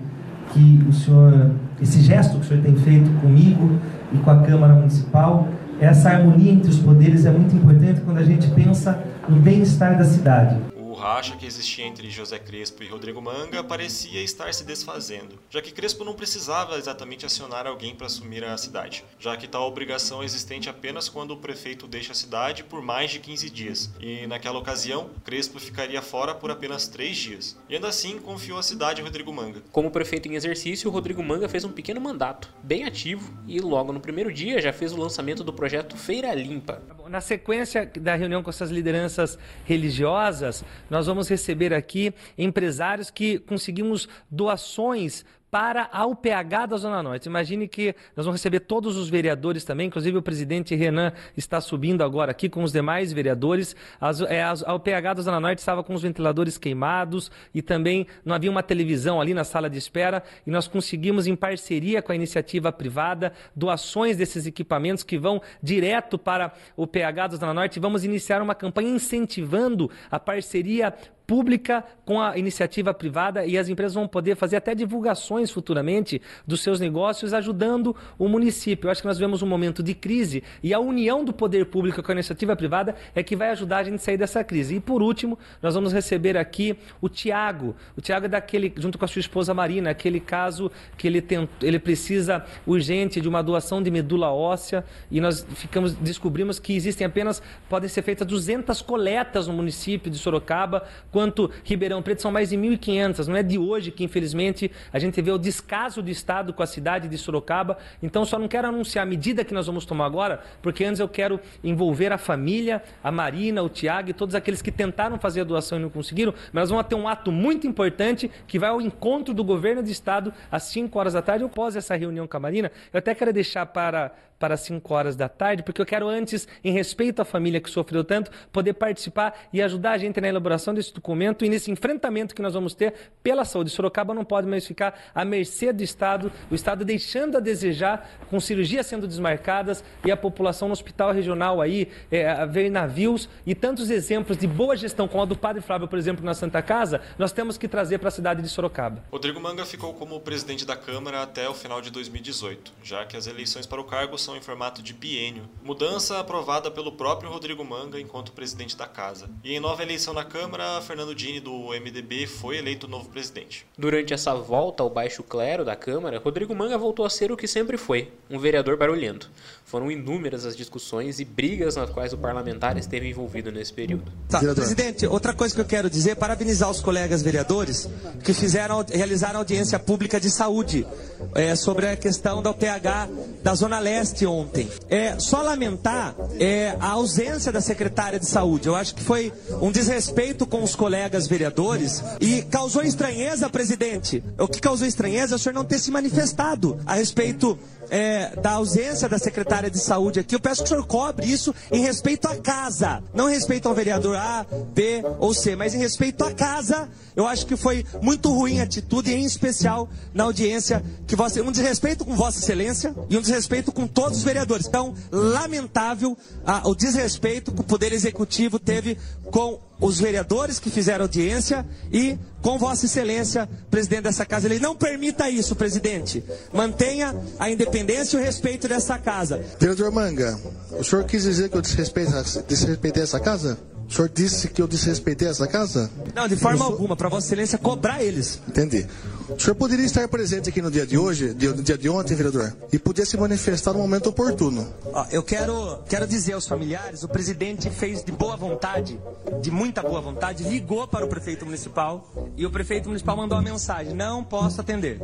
que 0.52 0.84
o 0.88 0.92
senhor, 0.92 1.52
esse 1.80 2.00
gesto 2.00 2.36
que 2.38 2.40
o 2.40 2.44
senhor 2.44 2.62
tem 2.62 2.74
feito 2.74 3.08
comigo 3.20 3.70
e 4.12 4.18
com 4.18 4.30
a 4.30 4.40
Câmara 4.40 4.74
Municipal. 4.74 5.46
Essa 5.80 6.10
harmonia 6.10 6.52
entre 6.52 6.70
os 6.70 6.78
poderes 6.78 7.24
é 7.24 7.30
muito 7.30 7.54
importante 7.54 8.00
quando 8.00 8.18
a 8.18 8.24
gente 8.24 8.50
pensa 8.50 8.98
no 9.28 9.36
bem-estar 9.36 9.96
da 9.96 10.04
cidade. 10.04 10.73
O 10.94 10.96
racha 10.96 11.36
que 11.36 11.44
existia 11.44 11.84
entre 11.84 12.08
José 12.08 12.38
Crespo 12.38 12.84
e 12.84 12.86
Rodrigo 12.86 13.20
Manga 13.20 13.64
parecia 13.64 14.22
estar 14.22 14.54
se 14.54 14.64
desfazendo, 14.64 15.40
já 15.50 15.60
que 15.60 15.72
Crespo 15.72 16.04
não 16.04 16.14
precisava 16.14 16.78
exatamente 16.78 17.26
acionar 17.26 17.66
alguém 17.66 17.96
para 17.96 18.06
assumir 18.06 18.44
a 18.44 18.56
cidade, 18.56 19.04
já 19.18 19.36
que 19.36 19.48
tal 19.48 19.66
obrigação 19.66 20.22
é 20.22 20.24
existente 20.24 20.70
apenas 20.70 21.08
quando 21.08 21.32
o 21.32 21.36
prefeito 21.36 21.88
deixa 21.88 22.12
a 22.12 22.14
cidade 22.14 22.62
por 22.62 22.80
mais 22.80 23.10
de 23.10 23.18
15 23.18 23.50
dias, 23.50 23.90
e 23.98 24.24
naquela 24.28 24.56
ocasião, 24.56 25.10
Crespo 25.24 25.58
ficaria 25.58 26.00
fora 26.00 26.32
por 26.32 26.48
apenas 26.48 26.86
3 26.86 27.16
dias, 27.16 27.58
e 27.68 27.74
ainda 27.74 27.88
assim 27.88 28.20
confiou 28.20 28.60
a 28.60 28.62
cidade 28.62 29.00
a 29.00 29.04
Rodrigo 29.04 29.32
Manga. 29.32 29.64
Como 29.72 29.90
prefeito 29.90 30.28
em 30.28 30.36
exercício, 30.36 30.88
Rodrigo 30.92 31.24
Manga 31.24 31.48
fez 31.48 31.64
um 31.64 31.72
pequeno 31.72 32.00
mandato, 32.00 32.54
bem 32.62 32.84
ativo, 32.84 33.36
e 33.48 33.58
logo 33.58 33.92
no 33.92 33.98
primeiro 33.98 34.32
dia 34.32 34.62
já 34.62 34.72
fez 34.72 34.92
o 34.92 34.96
lançamento 34.96 35.42
do 35.42 35.52
projeto 35.52 35.96
Feira 35.96 36.32
Limpa. 36.34 36.80
Na 37.08 37.20
sequência 37.20 37.84
da 38.00 38.14
reunião 38.14 38.42
com 38.42 38.50
essas 38.50 38.70
lideranças 38.70 39.36
religiosas, 39.64 40.64
nós 40.90 41.06
vamos 41.06 41.28
receber 41.28 41.72
aqui 41.72 42.12
empresários 42.36 43.10
que 43.10 43.38
conseguimos 43.38 44.08
doações 44.30 45.24
para 45.54 45.88
a 45.92 46.04
UPH 46.04 46.66
da 46.68 46.76
Zona 46.76 47.00
Norte. 47.00 47.26
Imagine 47.26 47.68
que 47.68 47.94
nós 48.16 48.26
vamos 48.26 48.40
receber 48.40 48.58
todos 48.58 48.96
os 48.96 49.08
vereadores 49.08 49.62
também, 49.62 49.86
inclusive 49.86 50.18
o 50.18 50.22
presidente 50.22 50.74
Renan 50.74 51.12
está 51.36 51.60
subindo 51.60 52.02
agora 52.02 52.32
aqui 52.32 52.48
com 52.48 52.64
os 52.64 52.72
demais 52.72 53.12
vereadores. 53.12 53.76
As, 54.00 54.20
é, 54.22 54.42
a 54.42 54.74
UPH 54.74 55.14
da 55.14 55.22
Zona 55.22 55.38
Norte 55.38 55.60
estava 55.60 55.84
com 55.84 55.94
os 55.94 56.02
ventiladores 56.02 56.58
queimados 56.58 57.30
e 57.54 57.62
também 57.62 58.04
não 58.24 58.34
havia 58.34 58.50
uma 58.50 58.64
televisão 58.64 59.20
ali 59.20 59.32
na 59.32 59.44
sala 59.44 59.70
de 59.70 59.78
espera 59.78 60.24
e 60.44 60.50
nós 60.50 60.66
conseguimos, 60.66 61.28
em 61.28 61.36
parceria 61.36 62.02
com 62.02 62.10
a 62.10 62.16
iniciativa 62.16 62.72
privada, 62.72 63.32
doações 63.54 64.16
desses 64.16 64.46
equipamentos 64.46 65.04
que 65.04 65.16
vão 65.16 65.40
direto 65.62 66.18
para 66.18 66.52
o 66.76 66.84
PH 66.84 67.28
da 67.28 67.36
Zona 67.36 67.54
Norte. 67.54 67.78
Vamos 67.78 68.04
iniciar 68.04 68.42
uma 68.42 68.56
campanha 68.56 68.90
incentivando 68.90 69.88
a 70.10 70.18
parceria 70.18 70.92
pública 71.26 71.84
com 72.04 72.20
a 72.20 72.36
iniciativa 72.36 72.92
privada 72.92 73.46
e 73.46 73.56
as 73.56 73.68
empresas 73.68 73.94
vão 73.94 74.06
poder 74.06 74.36
fazer 74.36 74.56
até 74.56 74.74
divulgações 74.74 75.50
futuramente 75.50 76.20
dos 76.46 76.62
seus 76.62 76.80
negócios, 76.80 77.32
ajudando 77.32 77.96
o 78.18 78.28
município. 78.28 78.86
Eu 78.86 78.90
acho 78.92 79.00
que 79.00 79.08
nós 79.08 79.18
vemos 79.18 79.42
um 79.42 79.46
momento 79.46 79.82
de 79.82 79.94
crise 79.94 80.42
e 80.62 80.74
a 80.74 80.78
união 80.78 81.24
do 81.24 81.32
poder 81.32 81.66
público 81.66 82.02
com 82.02 82.12
a 82.12 82.14
iniciativa 82.14 82.54
privada 82.54 82.94
é 83.14 83.22
que 83.22 83.34
vai 83.34 83.50
ajudar 83.50 83.78
a 83.78 83.84
gente 83.84 83.96
a 83.96 83.98
sair 83.98 84.16
dessa 84.16 84.44
crise. 84.44 84.76
E 84.76 84.80
por 84.80 85.02
último, 85.02 85.38
nós 85.62 85.74
vamos 85.74 85.92
receber 85.92 86.36
aqui 86.36 86.76
o 87.00 87.08
Tiago. 87.08 87.74
O 87.96 88.00
Tiago 88.00 88.26
é 88.26 88.28
daquele, 88.28 88.72
junto 88.76 88.98
com 88.98 89.04
a 89.04 89.08
sua 89.08 89.20
esposa 89.20 89.54
Marina, 89.54 89.90
aquele 89.90 90.20
caso 90.20 90.70
que 90.98 91.06
ele, 91.06 91.24
ele 91.62 91.78
precisa 91.78 92.44
urgente 92.66 93.20
de 93.20 93.28
uma 93.28 93.42
doação 93.42 93.82
de 93.82 93.90
medula 93.90 94.30
óssea 94.30 94.84
e 95.10 95.20
nós 95.20 95.46
ficamos 95.54 95.94
descobrimos 95.94 96.58
que 96.58 96.74
existem 96.74 97.06
apenas, 97.06 97.42
podem 97.68 97.88
ser 97.88 98.02
feitas 98.02 98.26
200 98.26 98.82
coletas 98.82 99.46
no 99.46 99.54
município 99.54 100.10
de 100.10 100.18
Sorocaba 100.18 100.86
quanto 101.14 101.48
Ribeirão 101.62 102.02
Preto, 102.02 102.22
são 102.22 102.32
mais 102.32 102.50
de 102.50 102.56
1.500. 102.56 103.28
Não 103.28 103.36
é 103.36 103.42
de 103.44 103.56
hoje 103.56 103.92
que, 103.92 104.02
infelizmente, 104.02 104.68
a 104.92 104.98
gente 104.98 105.22
vê 105.22 105.30
o 105.30 105.38
descaso 105.38 106.02
do 106.02 106.10
Estado 106.10 106.52
com 106.52 106.60
a 106.60 106.66
cidade 106.66 107.06
de 107.06 107.16
Sorocaba. 107.16 107.78
Então, 108.02 108.24
só 108.24 108.36
não 108.36 108.48
quero 108.48 108.66
anunciar 108.66 109.04
a 109.04 109.08
medida 109.08 109.44
que 109.44 109.54
nós 109.54 109.68
vamos 109.68 109.86
tomar 109.86 110.06
agora, 110.06 110.42
porque 110.60 110.84
antes 110.84 110.98
eu 110.98 111.08
quero 111.08 111.38
envolver 111.62 112.10
a 112.10 112.18
família, 112.18 112.82
a 113.00 113.12
Marina, 113.12 113.62
o 113.62 113.68
Tiago 113.68 114.10
e 114.10 114.12
todos 114.12 114.34
aqueles 114.34 114.60
que 114.60 114.72
tentaram 114.72 115.16
fazer 115.16 115.42
a 115.42 115.44
doação 115.44 115.78
e 115.78 115.82
não 115.82 115.88
conseguiram. 115.88 116.34
Mas 116.52 116.68
vamos 116.68 116.84
ter 116.88 116.96
um 116.96 117.06
ato 117.06 117.30
muito 117.30 117.64
importante 117.64 118.28
que 118.48 118.58
vai 118.58 118.70
ao 118.70 118.80
encontro 118.80 119.32
do 119.32 119.44
governo 119.44 119.84
do 119.84 119.90
Estado 119.90 120.34
às 120.50 120.64
5 120.64 120.98
horas 120.98 121.12
da 121.12 121.22
tarde. 121.22 121.44
Eu 121.44 121.48
pós 121.48 121.76
essa 121.76 121.94
reunião 121.94 122.26
com 122.26 122.36
a 122.36 122.40
Marina, 122.40 122.72
eu 122.92 122.98
até 122.98 123.14
quero 123.14 123.32
deixar 123.32 123.66
para 123.66 124.10
para 124.38 124.56
5 124.56 124.92
horas 124.94 125.16
da 125.16 125.28
tarde, 125.28 125.62
porque 125.62 125.80
eu 125.80 125.86
quero 125.86 126.08
antes, 126.08 126.46
em 126.62 126.72
respeito 126.72 127.20
à 127.22 127.24
família 127.24 127.60
que 127.60 127.70
sofreu 127.70 128.04
tanto, 128.04 128.30
poder 128.52 128.74
participar 128.74 129.48
e 129.52 129.62
ajudar 129.62 129.92
a 129.92 129.98
gente 129.98 130.20
na 130.20 130.28
elaboração 130.28 130.74
desse 130.74 130.92
documento 130.92 131.44
e 131.44 131.48
nesse 131.48 131.70
enfrentamento 131.70 132.34
que 132.34 132.42
nós 132.42 132.54
vamos 132.54 132.74
ter 132.74 132.94
pela 133.22 133.44
saúde. 133.44 133.70
Sorocaba 133.70 134.14
não 134.14 134.24
pode 134.24 134.46
mais 134.46 134.66
ficar 134.66 134.98
à 135.14 135.24
mercê 135.24 135.72
do 135.72 135.82
Estado, 135.82 136.30
o 136.50 136.54
Estado 136.54 136.84
deixando 136.84 137.36
a 137.36 137.40
desejar, 137.40 138.08
com 138.28 138.38
cirurgias 138.40 138.86
sendo 138.86 139.06
desmarcadas 139.06 139.84
e 140.04 140.10
a 140.10 140.16
população 140.16 140.68
no 140.68 140.72
hospital 140.72 141.12
regional 141.12 141.60
aí, 141.60 141.88
é, 142.10 142.46
ver 142.46 142.70
navios 142.70 143.28
e 143.46 143.54
tantos 143.54 143.90
exemplos 143.90 144.36
de 144.36 144.46
boa 144.46 144.76
gestão, 144.76 145.08
como 145.08 145.22
a 145.22 145.26
do 145.26 145.36
Padre 145.36 145.62
Flávio, 145.62 145.88
por 145.88 145.98
exemplo, 145.98 146.24
na 146.24 146.34
Santa 146.34 146.62
Casa, 146.62 147.00
nós 147.18 147.32
temos 147.32 147.56
que 147.56 147.68
trazer 147.68 147.98
para 147.98 148.08
a 148.08 148.12
cidade 148.12 148.42
de 148.42 148.48
Sorocaba. 148.48 149.02
Rodrigo 149.10 149.40
Manga 149.40 149.64
ficou 149.64 149.94
como 149.94 150.20
presidente 150.20 150.64
da 150.64 150.76
Câmara 150.76 151.22
até 151.22 151.48
o 151.48 151.54
final 151.54 151.80
de 151.80 151.90
2018, 151.90 152.72
já 152.82 153.04
que 153.04 153.16
as 153.16 153.26
eleições 153.26 153.66
para 153.66 153.80
o 153.80 153.84
cargo 153.84 154.18
em 154.32 154.40
formato 154.40 154.80
de 154.80 154.94
biênio, 154.94 155.48
mudança 155.62 156.18
aprovada 156.18 156.70
pelo 156.70 156.92
próprio 156.92 157.30
Rodrigo 157.30 157.64
Manga 157.64 158.00
enquanto 158.00 158.32
presidente 158.32 158.76
da 158.76 158.86
casa. 158.86 159.28
E 159.42 159.52
em 159.52 159.60
nova 159.60 159.82
eleição 159.82 160.14
na 160.14 160.24
Câmara, 160.24 160.80
Fernando 160.80 161.14
Dini 161.14 161.40
do 161.40 161.68
MDB 161.68 162.26
foi 162.26 162.56
eleito 162.56 162.88
novo 162.88 163.10
presidente. 163.10 163.66
Durante 163.76 164.14
essa 164.14 164.34
volta 164.34 164.82
ao 164.82 164.88
baixo 164.88 165.22
clero 165.22 165.64
da 165.64 165.76
Câmara, 165.76 166.18
Rodrigo 166.18 166.54
Manga 166.54 166.78
voltou 166.78 167.04
a 167.04 167.10
ser 167.10 167.30
o 167.30 167.36
que 167.36 167.48
sempre 167.48 167.76
foi, 167.76 168.12
um 168.30 168.38
vereador 168.38 168.76
barulhento. 168.76 169.30
Foram 169.64 169.90
inúmeras 169.90 170.44
as 170.44 170.54
discussões 170.54 171.18
e 171.18 171.24
brigas 171.24 171.76
nas 171.76 171.88
quais 171.90 172.12
o 172.12 172.18
parlamentar 172.18 172.76
esteve 172.76 173.08
envolvido 173.08 173.50
nesse 173.50 173.72
período. 173.72 174.12
Tá, 174.28 174.40
presidente, 174.40 175.06
outra 175.06 175.32
coisa 175.32 175.54
que 175.54 175.60
eu 175.60 175.64
quero 175.64 175.88
dizer 175.88 176.10
é 176.10 176.14
parabenizar 176.14 176.70
os 176.70 176.80
colegas 176.80 177.22
vereadores 177.22 177.88
que 178.22 178.34
fizeram 178.34 178.84
realizaram 178.92 179.38
audiência 179.38 179.78
pública 179.78 180.20
de 180.20 180.30
saúde 180.30 180.86
é, 181.34 181.56
sobre 181.56 181.88
a 181.88 181.96
questão 181.96 182.42
da 182.42 182.52
PH 182.52 183.08
da 183.42 183.54
Zona 183.54 183.78
Leste 183.78 184.26
ontem. 184.26 184.68
É 184.88 185.18
só 185.18 185.40
lamentar 185.42 186.14
é, 186.38 186.76
a 186.78 186.90
ausência 186.90 187.50
da 187.50 187.60
secretária 187.60 188.20
de 188.20 188.26
saúde. 188.26 188.68
Eu 188.68 188.76
acho 188.76 188.94
que 188.94 189.02
foi 189.02 189.32
um 189.62 189.72
desrespeito 189.72 190.46
com 190.46 190.62
os 190.62 190.76
colegas 190.76 191.26
vereadores 191.26 192.02
e 192.20 192.42
causou 192.42 192.82
estranheza, 192.82 193.48
presidente. 193.48 194.22
O 194.38 194.46
que 194.46 194.60
causou 194.60 194.86
estranheza 194.86 195.34
é 195.34 195.36
o 195.36 195.38
senhor 195.38 195.54
não 195.54 195.64
ter 195.64 195.78
se 195.78 195.90
manifestado 195.90 196.78
a 196.84 196.94
respeito 196.94 197.58
é, 197.90 198.34
da 198.36 198.52
ausência 198.52 199.08
da 199.08 199.18
secretária 199.18 199.70
de 199.70 199.78
saúde 199.78 200.20
aqui. 200.20 200.34
Eu 200.34 200.40
peço 200.40 200.62
que 200.62 200.66
o 200.66 200.68
senhor 200.68 200.86
cobre 200.86 201.26
isso 201.26 201.54
em 201.70 201.80
respeito 201.80 202.26
à 202.26 202.36
casa, 202.36 203.02
não 203.12 203.28
em 203.28 203.32
respeito 203.32 203.68
ao 203.68 203.74
vereador 203.74 204.16
A, 204.16 204.46
B 204.72 205.02
ou 205.18 205.34
C, 205.34 205.56
mas 205.56 205.74
em 205.74 205.78
respeito 205.78 206.24
à 206.24 206.32
casa. 206.32 206.88
Eu 207.16 207.26
acho 207.26 207.46
que 207.46 207.56
foi 207.56 207.86
muito 208.02 208.32
ruim 208.32 208.60
a 208.60 208.64
atitude, 208.64 209.12
em 209.12 209.24
especial 209.24 209.88
na 210.12 210.24
audiência 210.24 210.84
que 211.06 211.14
você, 211.14 211.40
um 211.40 211.52
desrespeito 211.52 212.04
com 212.04 212.16
Vossa 212.16 212.38
Excelência 212.38 212.94
e 213.08 213.16
um 213.16 213.20
desrespeito 213.20 213.70
com 213.70 213.86
todos 213.86 214.18
os 214.18 214.24
vereadores. 214.24 214.66
Então, 214.66 214.94
lamentável 215.12 216.16
ah, 216.44 216.62
o 216.64 216.74
desrespeito 216.74 217.52
que 217.52 217.60
o 217.60 217.64
Poder 217.64 217.92
Executivo 217.92 218.58
teve 218.58 218.98
com 219.30 219.60
os 219.80 219.98
vereadores 219.98 220.58
que 220.58 220.70
fizeram 220.70 221.04
audiência 221.04 221.66
e 221.92 222.18
com 222.40 222.58
Vossa 222.58 222.86
Excelência, 222.86 223.48
presidente 223.70 224.02
dessa 224.02 224.24
casa. 224.24 224.46
Ele 224.46 224.58
não 224.58 224.76
permita 224.76 225.28
isso, 225.28 225.56
presidente. 225.56 226.22
Mantenha 226.52 227.14
a 227.38 227.50
independência 227.50 228.16
e 228.16 228.20
o 228.20 228.24
respeito 228.24 228.68
dessa 228.68 228.98
casa. 228.98 229.42
Vereador 229.58 229.90
Manga, 229.90 230.38
o 230.78 230.84
senhor 230.84 231.04
quis 231.04 231.22
dizer 231.22 231.48
que 231.48 231.56
eu 231.56 231.62
desrespeitei 231.62 233.02
essa 233.02 233.20
casa? 233.20 233.58
O 233.88 233.92
senhor 233.92 234.08
disse 234.08 234.48
que 234.48 234.60
eu 234.60 234.66
desrespeitei 234.66 235.28
essa 235.28 235.46
casa? 235.46 235.90
Não, 236.14 236.26
de 236.26 236.36
forma 236.36 236.58
sou... 236.58 236.72
alguma, 236.72 236.96
para 236.96 237.08
Vossa 237.08 237.26
Excelência 237.26 237.58
cobrar 237.58 238.02
eles. 238.02 238.40
Entendi. 238.48 238.86
O 239.28 239.40
senhor 239.40 239.54
poderia 239.54 239.84
estar 239.84 240.06
presente 240.08 240.48
aqui 240.48 240.60
no 240.60 240.70
dia 240.70 240.86
de 240.86 240.98
hoje, 240.98 241.34
no 241.34 241.62
dia 241.62 241.78
de 241.78 241.88
ontem, 241.88 242.14
vereador, 242.14 242.54
e 242.72 242.78
podia 242.78 243.06
se 243.06 243.16
manifestar 243.16 243.72
no 243.72 243.78
momento 243.78 244.10
oportuno. 244.10 244.66
Ó, 244.92 245.06
eu 245.10 245.22
quero, 245.22 245.78
quero 245.88 246.06
dizer 246.06 246.34
aos 246.34 246.46
familiares, 246.46 247.02
o 247.02 247.08
presidente 247.08 247.70
fez 247.70 248.04
de 248.04 248.12
boa 248.12 248.36
vontade, 248.36 249.00
de 249.40 249.50
muita 249.50 249.82
boa 249.82 250.00
vontade, 250.00 250.44
ligou 250.44 250.86
para 250.86 251.04
o 251.04 251.08
prefeito 251.08 251.44
municipal 251.44 252.06
e 252.36 252.44
o 252.44 252.50
prefeito 252.50 252.88
municipal 252.88 253.16
mandou 253.16 253.38
uma 253.38 253.44
mensagem: 253.44 253.94
não 253.94 254.22
posso 254.22 254.60
atender 254.60 255.00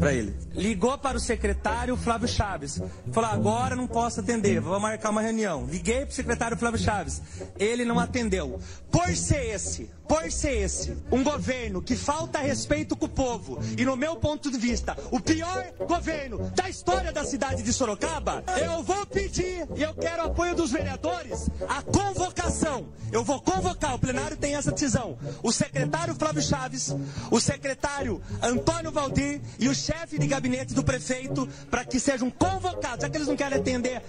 para 0.00 0.14
ele. 0.14 0.34
Ligou 0.54 0.96
para 0.96 1.18
o 1.18 1.20
secretário 1.20 1.96
Flávio 1.96 2.26
Chaves. 2.26 2.80
Falou: 3.12 3.30
agora 3.30 3.76
não 3.76 3.86
posso 3.86 4.20
atender, 4.20 4.60
vou 4.60 4.80
marcar 4.80 5.10
uma 5.10 5.20
reunião. 5.20 5.66
Liguei 5.66 6.00
para 6.00 6.08
o 6.08 6.12
secretário 6.12 6.56
Flávio 6.56 6.80
Chaves. 6.80 7.20
Ele 7.58 7.84
não 7.84 7.98
atendeu. 7.98 8.58
Por 8.90 9.14
ser 9.14 9.54
esse, 9.54 9.88
por 10.08 10.32
ser 10.32 10.62
esse, 10.62 10.96
um 11.12 11.22
governo 11.22 11.80
que 11.80 11.94
falta 11.94 12.38
respeito 12.38 12.96
com 12.96 13.06
o 13.06 13.08
povo, 13.08 13.60
e, 13.76 13.84
no 13.84 13.96
meu 13.96 14.16
ponto 14.16 14.50
de 14.50 14.58
vista, 14.58 14.96
o 15.10 15.20
pior 15.20 15.64
governo 15.86 16.50
da 16.56 16.68
história 16.68 17.12
da 17.12 17.24
cidade 17.24 17.62
de 17.62 17.72
Sorocaba, 17.72 18.42
eu 18.60 18.82
vou 18.82 19.06
pedir, 19.06 19.68
e 19.76 19.82
eu 19.82 19.94
quero 19.94 20.24
apoio 20.24 20.54
dos 20.54 20.72
vereadores, 20.72 21.48
a 21.68 21.82
convocação. 21.82 22.88
Eu 23.12 23.22
vou 23.22 23.40
convocar, 23.40 23.94
o 23.94 23.98
plenário 23.98 24.36
tem 24.36 24.56
essa 24.56 24.72
decisão. 24.72 25.18
O 25.42 25.52
secretário 25.52 26.14
Flávio 26.14 26.42
Chaves, 26.42 26.94
o 27.30 27.40
secretário 27.40 28.20
Antônio 28.42 28.90
Valdir 28.90 29.40
e 29.58 29.68
o 29.68 29.74
chefe 29.74 29.89
de 30.18 30.26
gabinete 30.26 30.72
do 30.72 30.84
prefeito 30.84 31.48
para 31.70 31.84
que 31.84 31.98
sejam 31.98 32.30
convocados. 32.30 33.02
Já 33.02 33.08
que 33.08 33.16
eles 33.16 33.28
não 33.28 33.36
querem 33.36 33.58
atender 33.58 34.02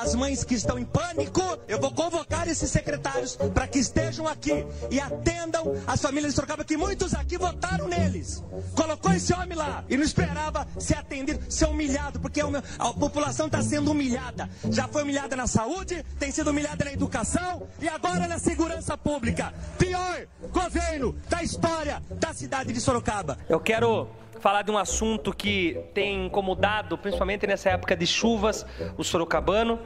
as 0.00 0.14
mães 0.14 0.44
que 0.44 0.54
estão 0.54 0.78
em 0.78 0.84
pânico, 0.84 1.40
eu 1.68 1.80
vou 1.80 1.92
convocar 1.92 2.48
esses 2.48 2.70
secretários 2.70 3.36
para 3.54 3.66
que 3.66 3.78
estejam 3.78 4.26
aqui 4.26 4.64
e 4.90 5.00
atendam 5.00 5.74
as 5.86 6.00
famílias 6.00 6.32
de 6.32 6.36
Sorocaba, 6.36 6.64
que 6.64 6.76
muitos 6.76 7.14
aqui 7.14 7.38
votaram 7.38 7.86
neles. 7.88 8.42
Colocou 8.74 9.12
esse 9.12 9.32
homem 9.32 9.56
lá 9.56 9.84
e 9.88 9.96
não 9.96 10.04
esperava 10.04 10.66
ser 10.78 10.98
atendido, 10.98 11.40
ser 11.52 11.66
humilhado, 11.66 12.18
porque 12.20 12.40
a 12.78 12.92
população 12.92 13.46
está 13.46 13.62
sendo 13.62 13.92
humilhada. 13.92 14.48
Já 14.70 14.88
foi 14.88 15.02
humilhada 15.02 15.36
na 15.36 15.46
saúde, 15.46 16.04
tem 16.18 16.30
sido 16.30 16.50
humilhada 16.50 16.84
na 16.84 16.92
educação 16.92 17.68
e 17.80 17.88
agora 17.88 18.26
na 18.26 18.38
segurança 18.38 18.96
pública. 18.96 19.54
Pior 19.78 20.26
governo 20.52 21.16
da 21.28 21.42
história 21.42 22.02
da 22.10 22.34
cidade 22.34 22.72
de 22.72 22.80
Sorocaba. 22.80 23.38
Eu 23.48 23.60
quero 23.60 24.08
falar 24.40 24.62
de 24.62 24.70
um 24.70 24.78
assunto 24.78 25.32
que 25.32 25.78
tem 25.94 26.26
incomodado, 26.26 26.96
principalmente 26.98 27.46
nessa 27.46 27.70
época 27.70 27.94
de 27.94 28.06
chuvas, 28.06 28.66
o 28.96 29.04
sorocabano, 29.04 29.78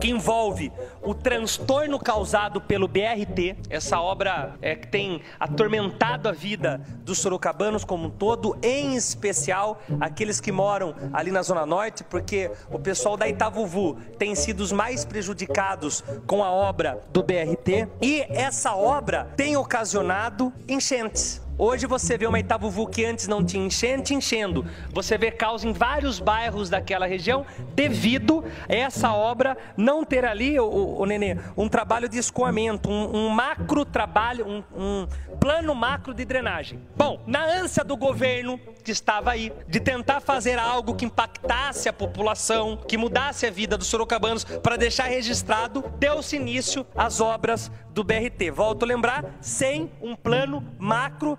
que 0.00 0.10
envolve 0.10 0.72
o 1.02 1.14
transtorno 1.14 1.98
causado 1.98 2.60
pelo 2.60 2.88
BRT, 2.88 3.56
essa 3.68 4.00
obra 4.00 4.54
é, 4.62 4.74
que 4.74 4.88
tem 4.88 5.20
atormentado 5.38 6.28
a 6.28 6.32
vida 6.32 6.80
dos 7.04 7.18
sorocabanos 7.18 7.84
como 7.84 8.06
um 8.06 8.10
todo, 8.10 8.56
em 8.62 8.94
especial 8.94 9.80
aqueles 10.00 10.40
que 10.40 10.50
moram 10.50 10.94
ali 11.12 11.30
na 11.30 11.42
Zona 11.42 11.66
Norte, 11.66 12.02
porque 12.04 12.50
o 12.70 12.78
pessoal 12.78 13.16
da 13.16 13.28
Itavuvu 13.28 13.96
tem 14.18 14.34
sido 14.34 14.60
os 14.60 14.72
mais 14.72 15.04
prejudicados 15.04 16.02
com 16.26 16.42
a 16.42 16.50
obra 16.50 17.00
do 17.12 17.22
BRT, 17.22 17.88
e 18.00 18.22
essa 18.30 18.74
obra 18.74 19.30
tem 19.36 19.56
ocasionado 19.56 20.52
enchentes. 20.66 21.41
Hoje 21.58 21.86
você 21.86 22.16
vê 22.16 22.26
uma 22.26 22.40
Itabuvu 22.40 22.86
que 22.86 23.04
antes 23.04 23.28
não 23.28 23.44
tinha 23.44 23.64
enchente, 23.64 24.14
enchendo. 24.14 24.64
Você 24.90 25.18
vê 25.18 25.30
caos 25.30 25.64
em 25.64 25.72
vários 25.72 26.18
bairros 26.18 26.70
daquela 26.70 27.06
região 27.06 27.44
devido 27.74 28.44
a 28.68 28.74
essa 28.74 29.12
obra 29.12 29.56
não 29.76 30.04
ter 30.04 30.24
ali, 30.24 30.58
o, 30.58 30.64
o, 30.64 31.02
o 31.02 31.06
Nenê, 31.06 31.36
um 31.56 31.68
trabalho 31.68 32.08
de 32.08 32.18
escoamento, 32.18 32.88
um, 32.88 33.16
um 33.16 33.28
macro 33.28 33.84
trabalho, 33.84 34.46
um, 34.46 34.62
um 34.74 35.06
plano 35.38 35.74
macro 35.74 36.14
de 36.14 36.24
drenagem. 36.24 36.80
Bom, 36.96 37.20
na 37.26 37.44
ânsia 37.44 37.84
do 37.84 37.96
governo 37.96 38.58
que 38.82 38.90
estava 38.90 39.30
aí 39.30 39.52
de 39.68 39.78
tentar 39.78 40.20
fazer 40.20 40.58
algo 40.58 40.94
que 40.94 41.04
impactasse 41.04 41.88
a 41.88 41.92
população, 41.92 42.76
que 42.76 42.96
mudasse 42.96 43.46
a 43.46 43.50
vida 43.50 43.76
dos 43.76 43.86
sorocabanos 43.86 44.44
para 44.44 44.76
deixar 44.76 45.04
registrado, 45.04 45.84
deu-se 45.98 46.36
início 46.36 46.86
às 46.96 47.20
obras 47.20 47.70
do 47.90 48.02
BRT. 48.02 48.50
Volto 48.50 48.84
a 48.84 48.86
lembrar, 48.86 49.24
sem 49.40 49.90
um 50.00 50.16
plano 50.16 50.64
macro 50.78 51.36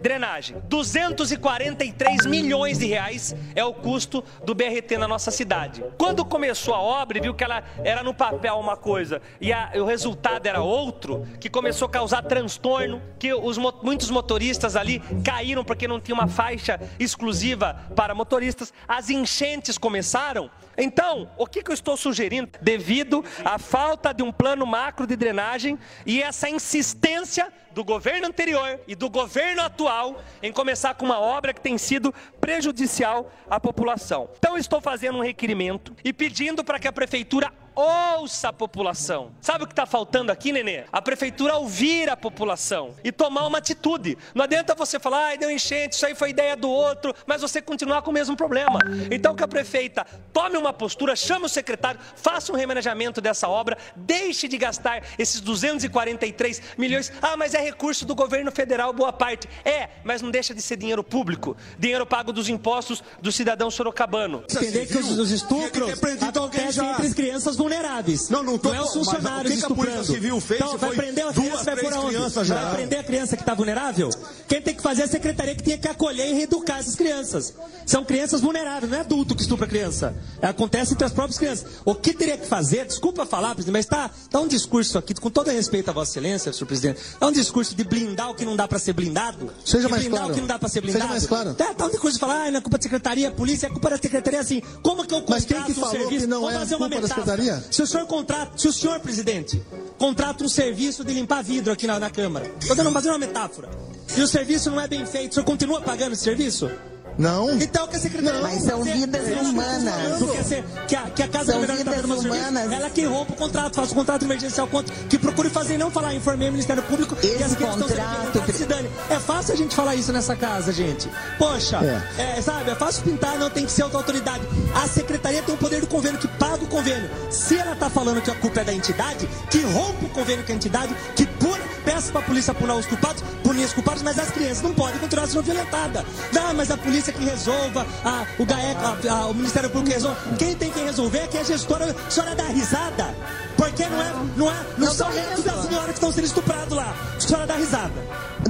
drenagem. 0.00 0.56
243 0.68 2.26
milhões 2.26 2.78
de 2.78 2.86
reais 2.86 3.34
é 3.54 3.64
o 3.64 3.72
custo 3.72 4.24
do 4.44 4.54
BRT 4.54 4.98
na 4.98 5.08
nossa 5.08 5.30
cidade. 5.30 5.84
Quando 5.98 6.24
começou 6.24 6.74
a 6.74 6.80
obra, 6.80 7.20
viu 7.20 7.34
que 7.34 7.44
ela 7.44 7.62
era 7.82 8.02
no 8.02 8.14
papel 8.14 8.56
uma 8.58 8.76
coisa 8.76 9.20
e 9.40 9.52
a, 9.52 9.72
o 9.76 9.84
resultado 9.84 10.46
era 10.46 10.62
outro, 10.62 11.26
que 11.40 11.48
começou 11.48 11.86
a 11.86 11.90
causar 11.90 12.22
transtorno, 12.22 13.02
que 13.18 13.32
os, 13.32 13.58
muitos 13.82 14.10
motoristas 14.10 14.76
ali 14.76 15.00
caíram 15.24 15.64
porque 15.64 15.88
não 15.88 16.00
tinha 16.00 16.14
uma 16.14 16.28
faixa 16.28 16.80
exclusiva 16.98 17.74
para 17.94 18.14
motoristas, 18.14 18.72
as 18.86 19.10
enchentes 19.10 19.78
começaram. 19.78 20.50
Então, 20.76 21.30
o 21.36 21.46
que, 21.46 21.62
que 21.62 21.70
eu 21.70 21.74
estou 21.74 21.96
sugerindo? 21.96 22.50
Devido 22.60 23.24
à 23.44 23.58
falta 23.58 24.12
de 24.12 24.22
um 24.22 24.32
plano 24.32 24.66
macro 24.66 25.06
de 25.06 25.16
drenagem 25.16 25.78
e 26.04 26.22
essa 26.22 26.48
insistência 26.48 27.52
do 27.72 27.84
governo 27.84 28.28
anterior 28.28 28.80
e 28.86 28.94
do 28.94 29.10
governo 29.10 29.33
atual 29.62 30.22
em 30.42 30.52
começar 30.52 30.94
com 30.94 31.04
uma 31.04 31.18
obra 31.18 31.52
que 31.52 31.60
tem 31.60 31.76
sido 31.78 32.14
prejudicial 32.40 33.30
à 33.48 33.58
população. 33.58 34.28
Então, 34.38 34.56
estou 34.56 34.80
fazendo 34.80 35.18
um 35.18 35.22
requerimento 35.22 35.94
e 36.04 36.12
pedindo 36.12 36.62
para 36.62 36.78
que 36.78 36.88
a 36.88 36.92
prefeitura 36.92 37.52
ouça 37.74 38.48
a 38.48 38.52
população. 38.52 39.32
Sabe 39.40 39.64
o 39.64 39.66
que 39.66 39.72
está 39.72 39.86
faltando 39.86 40.30
aqui, 40.30 40.52
Nenê? 40.52 40.84
A 40.92 41.02
prefeitura 41.02 41.56
ouvir 41.56 42.08
a 42.08 42.16
população 42.16 42.94
e 43.02 43.10
tomar 43.10 43.46
uma 43.46 43.58
atitude. 43.58 44.16
Não 44.34 44.44
adianta 44.44 44.74
você 44.74 44.98
falar, 44.98 45.26
ai, 45.26 45.38
deu 45.38 45.50
enchente, 45.50 45.96
isso 45.96 46.06
aí 46.06 46.14
foi 46.14 46.30
ideia 46.30 46.56
do 46.56 46.68
outro, 46.70 47.14
mas 47.26 47.40
você 47.40 47.60
continuar 47.60 48.02
com 48.02 48.10
o 48.10 48.14
mesmo 48.14 48.36
problema. 48.36 48.78
Então 49.10 49.34
que 49.34 49.42
a 49.42 49.48
prefeita 49.48 50.06
tome 50.32 50.56
uma 50.56 50.72
postura, 50.72 51.16
chame 51.16 51.46
o 51.46 51.48
secretário, 51.48 52.00
faça 52.16 52.52
um 52.52 52.56
remanejamento 52.56 53.20
dessa 53.20 53.48
obra, 53.48 53.76
deixe 53.96 54.48
de 54.48 54.56
gastar 54.56 55.02
esses 55.18 55.40
243 55.40 56.62
milhões. 56.78 57.12
Ah, 57.20 57.36
mas 57.36 57.54
é 57.54 57.60
recurso 57.60 58.04
do 58.04 58.14
governo 58.14 58.50
federal, 58.52 58.92
boa 58.92 59.12
parte. 59.12 59.48
É, 59.64 59.88
mas 60.04 60.22
não 60.22 60.30
deixa 60.30 60.54
de 60.54 60.62
ser 60.62 60.76
dinheiro 60.76 61.02
público, 61.02 61.56
dinheiro 61.78 62.06
pago 62.06 62.32
dos 62.32 62.48
impostos 62.48 63.02
do 63.20 63.32
cidadão 63.32 63.70
sorocabano. 63.70 64.44
Entender 64.50 64.86
que 64.86 64.98
os, 64.98 65.18
os 65.18 65.30
estupros 65.30 66.02
acontecem 66.22 66.88
entre 66.88 67.06
as 67.06 67.14
crianças 67.14 67.56
vulneráveis. 67.64 68.28
Não, 68.28 68.42
não 68.42 68.58
tô 68.58 68.68
não 68.68 68.76
é 68.76 68.82
os 68.82 68.92
funcionários 68.92 69.52
mas 69.54 69.62
o 69.64 69.66
que, 69.66 69.66
que 69.66 69.72
a 69.72 69.76
Polícia 69.76 70.04
Civil 70.04 70.40
fez 70.40 70.60
então, 70.60 70.78
vai 70.78 70.90
prender 70.90 71.26
a 71.26 71.32
criança, 71.32 71.64
vai 71.64 71.76
por 71.76 71.92
onde? 71.94 72.44
Já. 72.44 72.54
Vai 72.54 72.74
prender 72.76 72.98
a 72.98 73.04
criança 73.04 73.36
que 73.36 73.42
está 73.42 73.54
vulnerável? 73.54 74.10
Quem 74.46 74.60
tem 74.60 74.74
que 74.74 74.82
fazer 74.82 75.02
é 75.02 75.04
a 75.04 75.08
secretaria 75.08 75.54
que 75.54 75.62
tem 75.62 75.78
que 75.78 75.88
acolher 75.88 76.28
e 76.30 76.34
reeducar 76.34 76.78
essas 76.78 76.94
crianças. 76.94 77.54
São 77.86 78.04
crianças 78.04 78.40
vulneráveis, 78.40 78.90
não 78.90 78.98
é 78.98 79.00
adulto 79.00 79.34
que 79.34 79.42
estupra 79.42 79.66
criança. 79.66 80.14
Acontece 80.42 80.92
entre 80.92 81.04
as 81.04 81.12
próprias 81.12 81.38
crianças. 81.38 81.66
O 81.84 81.94
que 81.94 82.12
teria 82.12 82.36
que 82.36 82.46
fazer, 82.46 82.86
desculpa 82.86 83.24
falar, 83.24 83.54
presidente, 83.54 83.72
mas 83.72 83.86
está 83.86 84.10
tá 84.30 84.40
um 84.40 84.48
discurso 84.48 84.98
aqui, 84.98 85.14
com 85.14 85.30
todo 85.30 85.50
respeito 85.50 85.88
a 85.88 85.92
Vossa 85.92 86.12
Excelência, 86.12 86.52
senhor 86.52 86.66
presidente, 86.66 87.00
é 87.20 87.26
um 87.26 87.32
discurso 87.32 87.74
de 87.74 87.84
blindar 87.84 88.30
o 88.30 88.34
que 88.34 88.44
não 88.44 88.56
dá 88.56 88.68
para 88.68 88.78
ser 88.78 88.92
blindado. 88.92 89.50
Seja 89.64 89.88
mais 89.88 90.02
blindar 90.02 90.20
claro. 90.20 90.32
o 90.32 90.34
que 90.34 90.40
não 90.40 90.48
dá 90.48 90.58
para 90.58 90.68
ser 90.68 90.80
blindado. 90.80 91.04
Seja 91.04 91.12
mais 91.12 91.26
claro. 91.26 91.54
Tá, 91.54 91.74
tá 91.74 91.86
um 91.86 91.90
discurso 91.90 92.14
de 92.14 92.20
falar, 92.20 92.46
ah, 92.46 92.50
não 92.50 92.58
é 92.58 92.60
culpa 92.60 92.78
da 92.78 92.82
secretaria, 92.82 93.30
polícia, 93.30 93.66
é 93.66 93.70
culpa 93.70 93.90
da 93.90 93.96
secretaria, 93.96 94.40
assim. 94.40 94.62
Como 94.82 95.06
que 95.06 95.14
eu 95.14 95.24
Mas 95.28 95.44
quem 95.44 95.56
contrato 95.56 95.72
que 95.72 95.72
um 95.72 95.82
falou 95.82 95.98
serviço? 95.98 96.20
que 96.20 96.26
não 96.26 96.50
é 96.50 96.54
fazer 96.54 96.74
uma 96.76 96.88
culpa 96.88 97.08
da 97.08 97.16
metáfora. 97.16 97.53
Secretaria? 97.54 97.72
Se 97.72 97.82
o 97.82 97.86
senhor 97.86 98.06
contrata, 98.06 98.58
se 98.58 98.68
o 98.68 98.72
senhor, 98.72 99.00
presidente, 99.00 99.62
contrata 99.98 100.44
um 100.44 100.48
serviço 100.48 101.04
de 101.04 101.12
limpar 101.12 101.42
vidro 101.42 101.72
aqui 101.72 101.86
na, 101.86 101.98
na 101.98 102.10
Câmara, 102.10 102.50
estou 102.60 102.76
dando 102.76 102.90
fazendo 102.92 103.12
uma 103.12 103.18
metáfora, 103.18 103.68
e 104.16 104.20
o 104.20 104.28
serviço 104.28 104.70
não 104.70 104.80
é 104.80 104.88
bem 104.88 105.04
feito, 105.06 105.32
o 105.32 105.34
senhor 105.34 105.46
continua 105.46 105.80
pagando 105.80 106.12
esse 106.12 106.22
serviço? 106.22 106.70
Não. 107.18 107.50
Então 107.60 107.86
que 107.86 107.96
a 107.96 107.98
secretaria. 108.00 108.40
Mas 108.40 108.62
são 108.62 108.82
vidas 108.82 109.28
Ela- 109.28 109.42
humanas. 109.42 110.18
Porque 110.18 110.42
se- 110.42 110.64
que, 110.88 110.96
a, 110.96 111.02
que 111.02 111.22
a 111.22 111.28
Casa 111.28 111.52
São 111.52 111.60
Federal 111.60 111.78
está 111.78 111.90
vidas 111.92 112.06
serviço, 112.20 112.26
humanas. 112.34 112.72
ela 112.72 112.90
que 112.90 113.04
rompa 113.04 113.32
o 113.32 113.36
contrato, 113.36 113.74
faça 113.76 113.92
o 113.92 113.94
contrato 113.94 114.24
emergencial 114.24 114.66
contra, 114.66 114.94
que 115.08 115.18
procure 115.18 115.48
fazer 115.50 115.74
e 115.74 115.78
não 115.78 115.90
falar, 115.90 116.14
informei 116.14 116.48
o 116.48 116.52
Ministério 116.52 116.82
Público 116.82 117.14
que 117.16 117.26
Esse 117.26 117.38
sendo 117.50 117.56
contrato- 117.58 117.86
violentadas, 117.88 118.56
se 118.56 118.64
dane. 118.64 118.90
É 119.10 119.18
fácil 119.20 119.54
a 119.54 119.56
gente 119.56 119.74
falar 119.74 119.94
isso 119.94 120.12
nessa 120.12 120.34
casa, 120.36 120.72
gente. 120.72 121.08
Poxa, 121.38 121.78
é. 122.18 122.40
sabe, 122.42 122.70
é 122.70 122.74
fácil 122.74 123.02
pintar, 123.04 123.38
não 123.38 123.50
tem 123.50 123.64
que 123.66 123.72
ser 123.72 123.84
outra 123.84 123.98
autoridade. 123.98 124.42
A 124.74 124.88
secretaria 124.88 125.42
tem 125.42 125.54
o 125.54 125.58
poder 125.58 125.80
do 125.80 125.86
convênio, 125.86 126.18
que 126.18 126.28
paga 126.28 126.64
o 126.64 126.66
convênio. 126.66 127.08
Se 127.30 127.56
ela 127.56 127.72
está 127.72 127.88
falando 127.88 128.20
que 128.20 128.30
a 128.30 128.34
culpa 128.34 128.60
é 128.60 128.64
da 128.64 128.72
entidade, 128.74 129.28
que 129.50 129.60
rompa 129.60 130.04
o 130.04 130.08
convênio 130.10 130.44
com 130.44 130.52
a 130.52 130.54
entidade, 130.54 130.94
que 131.14 131.26
puna, 131.26 131.60
peça 131.84 132.10
para 132.10 132.20
a 132.20 132.24
polícia 132.24 132.54
punar 132.54 132.76
os 132.76 132.86
culpados, 132.86 133.22
punir 133.42 133.64
os 133.64 133.72
culpados, 133.72 134.02
mas 134.02 134.18
as 134.18 134.30
crianças 134.30 134.62
não 134.62 134.72
podem 134.74 134.98
continuar 134.98 135.26
sendo 135.26 135.42
violentadas. 135.42 136.04
Não, 136.32 136.54
mas 136.54 136.70
a 136.70 136.76
polícia 136.76 137.03
que 137.12 137.24
resolva, 137.24 137.86
a, 138.04 138.24
o 138.38 138.44
GAEC, 138.46 139.08
a- 139.08 139.12
a- 139.12 139.26
o 139.26 139.34
Ministério 139.34 139.70
Público 139.70 139.88
que 139.90 139.94
resolve. 139.94 140.16
Quem 140.38 140.54
tem 140.54 140.70
que 140.70 140.80
resolver 140.80 141.18
é 141.18 141.26
que 141.26 141.38
a 141.38 141.44
gestora, 141.44 141.94
a 142.06 142.10
senhora 142.10 142.34
dá 142.34 142.44
risada. 142.44 143.14
Porque 143.56 143.86
não 143.86 144.02
é, 144.02 144.12
não 144.36 144.50
é, 144.50 144.54
não, 144.78 144.92
são 144.92 145.08
netos 145.12 145.44
das 145.44 145.64
senhoras 145.64 145.86
que 145.86 145.92
estão 145.92 146.12
sendo 146.12 146.24
estuprados 146.24 146.76
lá. 146.76 146.92
A 147.16 147.20
senhora 147.20 147.46
dá 147.46 147.54
risada. 147.54 147.92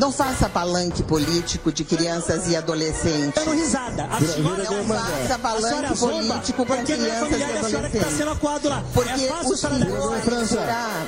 Não 0.01 0.11
faça 0.11 0.49
palanque 0.49 1.03
político 1.03 1.71
de 1.71 1.85
crianças 1.85 2.49
e 2.49 2.57
adolescentes. 2.57 3.35
Dando 3.35 3.55
risada. 3.55 4.05
A 4.11 4.19
senhora 4.21 4.65
não 4.65 4.85
faça 4.85 5.35
A 5.35 5.39
palanque 5.39 5.69
senhora 5.69 5.95
político 5.95 6.65
com 6.65 6.75
porque 6.77 6.97
não 6.97 7.05
é 7.05 7.09
crianças 7.09 7.29
familiar 7.29 7.51
e 7.51 7.53
da 7.53 7.69
senhora 7.69 7.91
que 7.91 7.97
está 7.99 8.09
adolescentes. 8.09 8.17
sendo 8.17 8.31
acuado 8.31 8.69
lá. 8.71 8.83
Porque 8.95 9.11
é 9.11 9.29
fácil 9.29 9.51
o 9.51 9.53
a 9.53 9.57
senhora 9.57 9.79
dar 9.79 9.85
Vereador 9.87 10.21
França. 10.23 10.57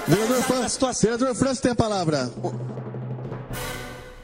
Vereador 0.06 0.42
França. 0.42 0.92
Vereador 1.02 1.34
França 1.34 1.62
tem 1.62 1.72
a 1.72 1.74
palavra. 1.74 2.30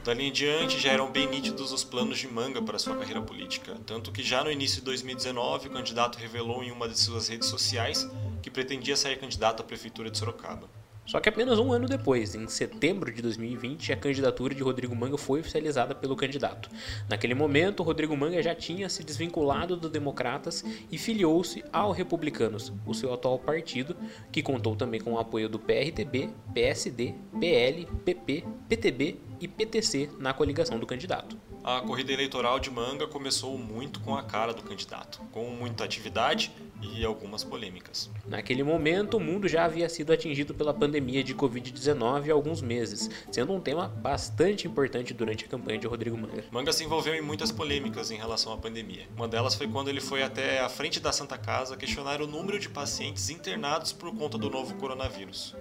Dali 0.03 0.25
em 0.25 0.31
diante 0.33 0.81
já 0.81 0.91
eram 0.91 1.09
bem 1.09 1.29
nítidos 1.29 1.71
os 1.71 1.81
planos 1.81 2.19
de 2.19 2.27
Manga 2.27 2.61
para 2.61 2.77
sua 2.77 2.93
carreira 2.97 3.21
política, 3.21 3.77
tanto 3.85 4.11
que 4.11 4.21
já 4.21 4.43
no 4.43 4.51
início 4.51 4.79
de 4.79 4.85
2019 4.85 5.69
o 5.69 5.71
candidato 5.71 6.17
revelou 6.17 6.61
em 6.61 6.71
uma 6.71 6.89
de 6.89 6.99
suas 6.99 7.29
redes 7.29 7.47
sociais 7.47 8.05
que 8.41 8.51
pretendia 8.51 8.97
sair 8.97 9.17
candidato 9.17 9.61
à 9.61 9.63
prefeitura 9.63 10.11
de 10.11 10.17
Sorocaba. 10.17 10.69
Só 11.05 11.19
que 11.19 11.27
apenas 11.27 11.59
um 11.59 11.73
ano 11.73 11.87
depois, 11.87 12.33
em 12.33 12.47
setembro 12.47 13.11
de 13.11 13.21
2020, 13.21 13.91
a 13.91 13.97
candidatura 13.97 14.55
de 14.55 14.63
Rodrigo 14.63 14.95
Manga 14.95 15.17
foi 15.17 15.41
oficializada 15.41 15.93
pelo 15.93 16.15
candidato. 16.15 16.69
Naquele 17.09 17.35
momento, 17.35 17.83
Rodrigo 17.83 18.15
Manga 18.15 18.41
já 18.41 18.55
tinha 18.55 18.87
se 18.87 19.03
desvinculado 19.03 19.75
dos 19.75 19.91
Democratas 19.91 20.63
e 20.91 20.97
filiou-se 20.97 21.63
ao 21.73 21.91
Republicanos, 21.91 22.71
o 22.85 22.93
seu 22.93 23.13
atual 23.13 23.37
partido, 23.37 23.95
que 24.31 24.41
contou 24.41 24.75
também 24.75 25.01
com 25.01 25.13
o 25.13 25.19
apoio 25.19 25.49
do 25.49 25.59
PRTB, 25.59 26.29
PSD, 26.53 27.15
PL, 27.39 27.85
PP, 28.05 28.43
PTB 28.69 29.19
e 29.41 29.47
PTC 29.47 30.09
na 30.19 30.33
coligação 30.33 30.79
do 30.79 30.85
candidato. 30.85 31.52
A 31.63 31.79
corrida 31.79 32.11
eleitoral 32.11 32.59
de 32.59 32.69
Manga 32.69 33.07
começou 33.07 33.57
muito 33.57 34.01
com 34.01 34.17
a 34.17 34.21
cara 34.21 34.53
do 34.53 34.61
candidato, 34.61 35.21
com 35.31 35.45
muita 35.51 35.85
atividade 35.85 36.51
e 36.81 37.05
algumas 37.05 37.41
polêmicas. 37.41 38.11
Naquele 38.27 38.61
momento, 38.63 39.15
o 39.15 39.19
mundo 39.19 39.47
já 39.47 39.63
havia 39.63 39.87
sido 39.87 40.11
atingido 40.11 40.53
pela 40.53 40.73
pandemia 40.73 41.23
de 41.23 41.33
Covid-19 41.33 42.29
há 42.29 42.33
alguns 42.33 42.61
meses, 42.61 43.09
sendo 43.31 43.53
um 43.53 43.61
tema 43.61 43.87
bastante 43.87 44.67
importante 44.67 45.13
durante 45.13 45.45
a 45.45 45.47
campanha 45.47 45.79
de 45.79 45.87
Rodrigo 45.87 46.17
Manga. 46.17 46.43
Manga 46.51 46.73
se 46.73 46.83
envolveu 46.83 47.15
em 47.15 47.21
muitas 47.21 47.49
polêmicas 47.49 48.11
em 48.11 48.17
relação 48.17 48.51
à 48.51 48.57
pandemia. 48.57 49.07
Uma 49.15 49.29
delas 49.29 49.55
foi 49.55 49.65
quando 49.65 49.87
ele 49.87 50.01
foi 50.01 50.21
até 50.21 50.59
a 50.59 50.67
frente 50.67 50.99
da 50.99 51.13
Santa 51.13 51.37
Casa 51.37 51.77
questionar 51.77 52.21
o 52.21 52.27
número 52.27 52.59
de 52.59 52.67
pacientes 52.67 53.29
internados 53.29 53.93
por 53.93 54.13
conta 54.13 54.37
do 54.37 54.49
novo 54.49 54.75
coronavírus. 54.75 55.55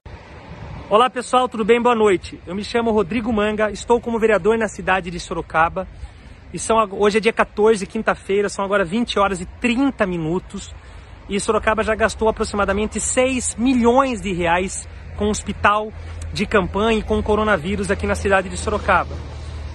Olá 0.93 1.09
pessoal, 1.09 1.49
tudo 1.49 1.65
bem? 1.65 1.81
Boa 1.81 1.95
noite. 1.95 2.39
Eu 2.47 2.55
me 2.55 2.63
chamo 2.63 2.91
Rodrigo 2.91 3.33
Manga, 3.33 3.71
estou 3.71 3.99
como 3.99 4.19
vereador 4.19 4.59
na 4.59 4.69
cidade 4.69 5.11
de 5.11 5.19
Sorocaba. 5.19 5.89
E 6.53 6.59
são, 6.59 6.77
hoje 6.93 7.17
é 7.17 7.21
dia 7.23 7.33
14, 7.33 7.87
quinta-feira, 7.87 8.51
são 8.51 8.63
agora 8.63 8.85
20 8.85 9.19
horas 9.19 9.41
e 9.41 9.47
30 9.47 10.07
minutos. 10.07 10.75
E 11.31 11.41
Sorocaba 11.41 11.83
já 11.83 11.95
gastou 11.95 12.29
aproximadamente 12.29 13.01
6 13.01 13.55
milhões 13.55 14.21
de 14.21 14.35
reais 14.35 14.87
com 15.17 15.29
o 15.29 15.31
hospital 15.31 15.91
de 16.31 16.45
campanha 16.45 16.99
e 16.99 17.03
com 17.03 17.19
o 17.19 17.23
coronavírus 17.23 17.91
aqui 17.91 18.07
na 18.07 18.15
cidade 18.15 18.51
de 18.51 18.59
Sorocaba. 18.59 19.17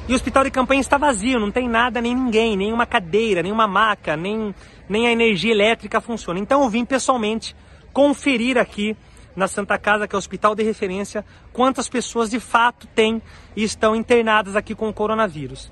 E 0.07 0.13
o 0.13 0.15
hospital 0.15 0.43
de 0.43 0.51
campanha 0.51 0.81
está 0.81 0.99
vazio, 0.99 1.39
não 1.39 1.49
tem 1.49 1.67
nada, 1.67 1.99
nem 1.99 2.13
ninguém, 2.13 2.55
nem 2.55 2.71
uma 2.71 2.85
cadeira, 2.85 3.41
nem 3.41 3.51
uma 3.51 3.67
maca, 3.67 4.15
nem, 4.15 4.53
nem 4.87 5.07
a 5.07 5.11
energia 5.11 5.51
elétrica 5.51 5.99
funciona. 5.99 6.39
Então 6.39 6.61
eu 6.61 6.69
vim 6.69 6.85
pessoalmente 6.85 7.55
conferir 7.91 8.59
aqui 8.59 8.95
na 9.37 9.47
Santa 9.47 9.77
Casa, 9.77 10.07
que 10.07 10.15
é 10.15 10.17
o 10.17 10.19
hospital 10.19 10.55
de 10.55 10.63
referência, 10.63 11.23
quantas 11.53 11.87
pessoas 11.87 12.27
de 12.27 12.39
fato 12.39 12.87
têm 12.87 13.21
e 13.55 13.63
estão 13.63 13.95
internadas 13.95 14.55
aqui 14.55 14.73
com 14.73 14.89
o 14.89 14.93
coronavírus. 14.93 15.71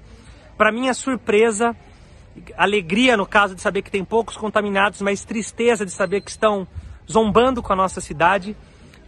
Para 0.55 0.71
minha 0.71 0.93
surpresa, 0.93 1.75
alegria 2.55 3.17
no 3.17 3.25
caso 3.25 3.55
de 3.55 3.61
saber 3.61 3.81
que 3.81 3.89
tem 3.89 4.05
poucos 4.05 4.37
contaminados, 4.37 5.01
mas 5.01 5.25
tristeza 5.25 5.83
de 5.83 5.91
saber 5.91 6.21
que 6.21 6.29
estão 6.29 6.67
zombando 7.11 7.63
com 7.63 7.73
a 7.73 7.75
nossa 7.75 7.99
cidade, 7.99 8.55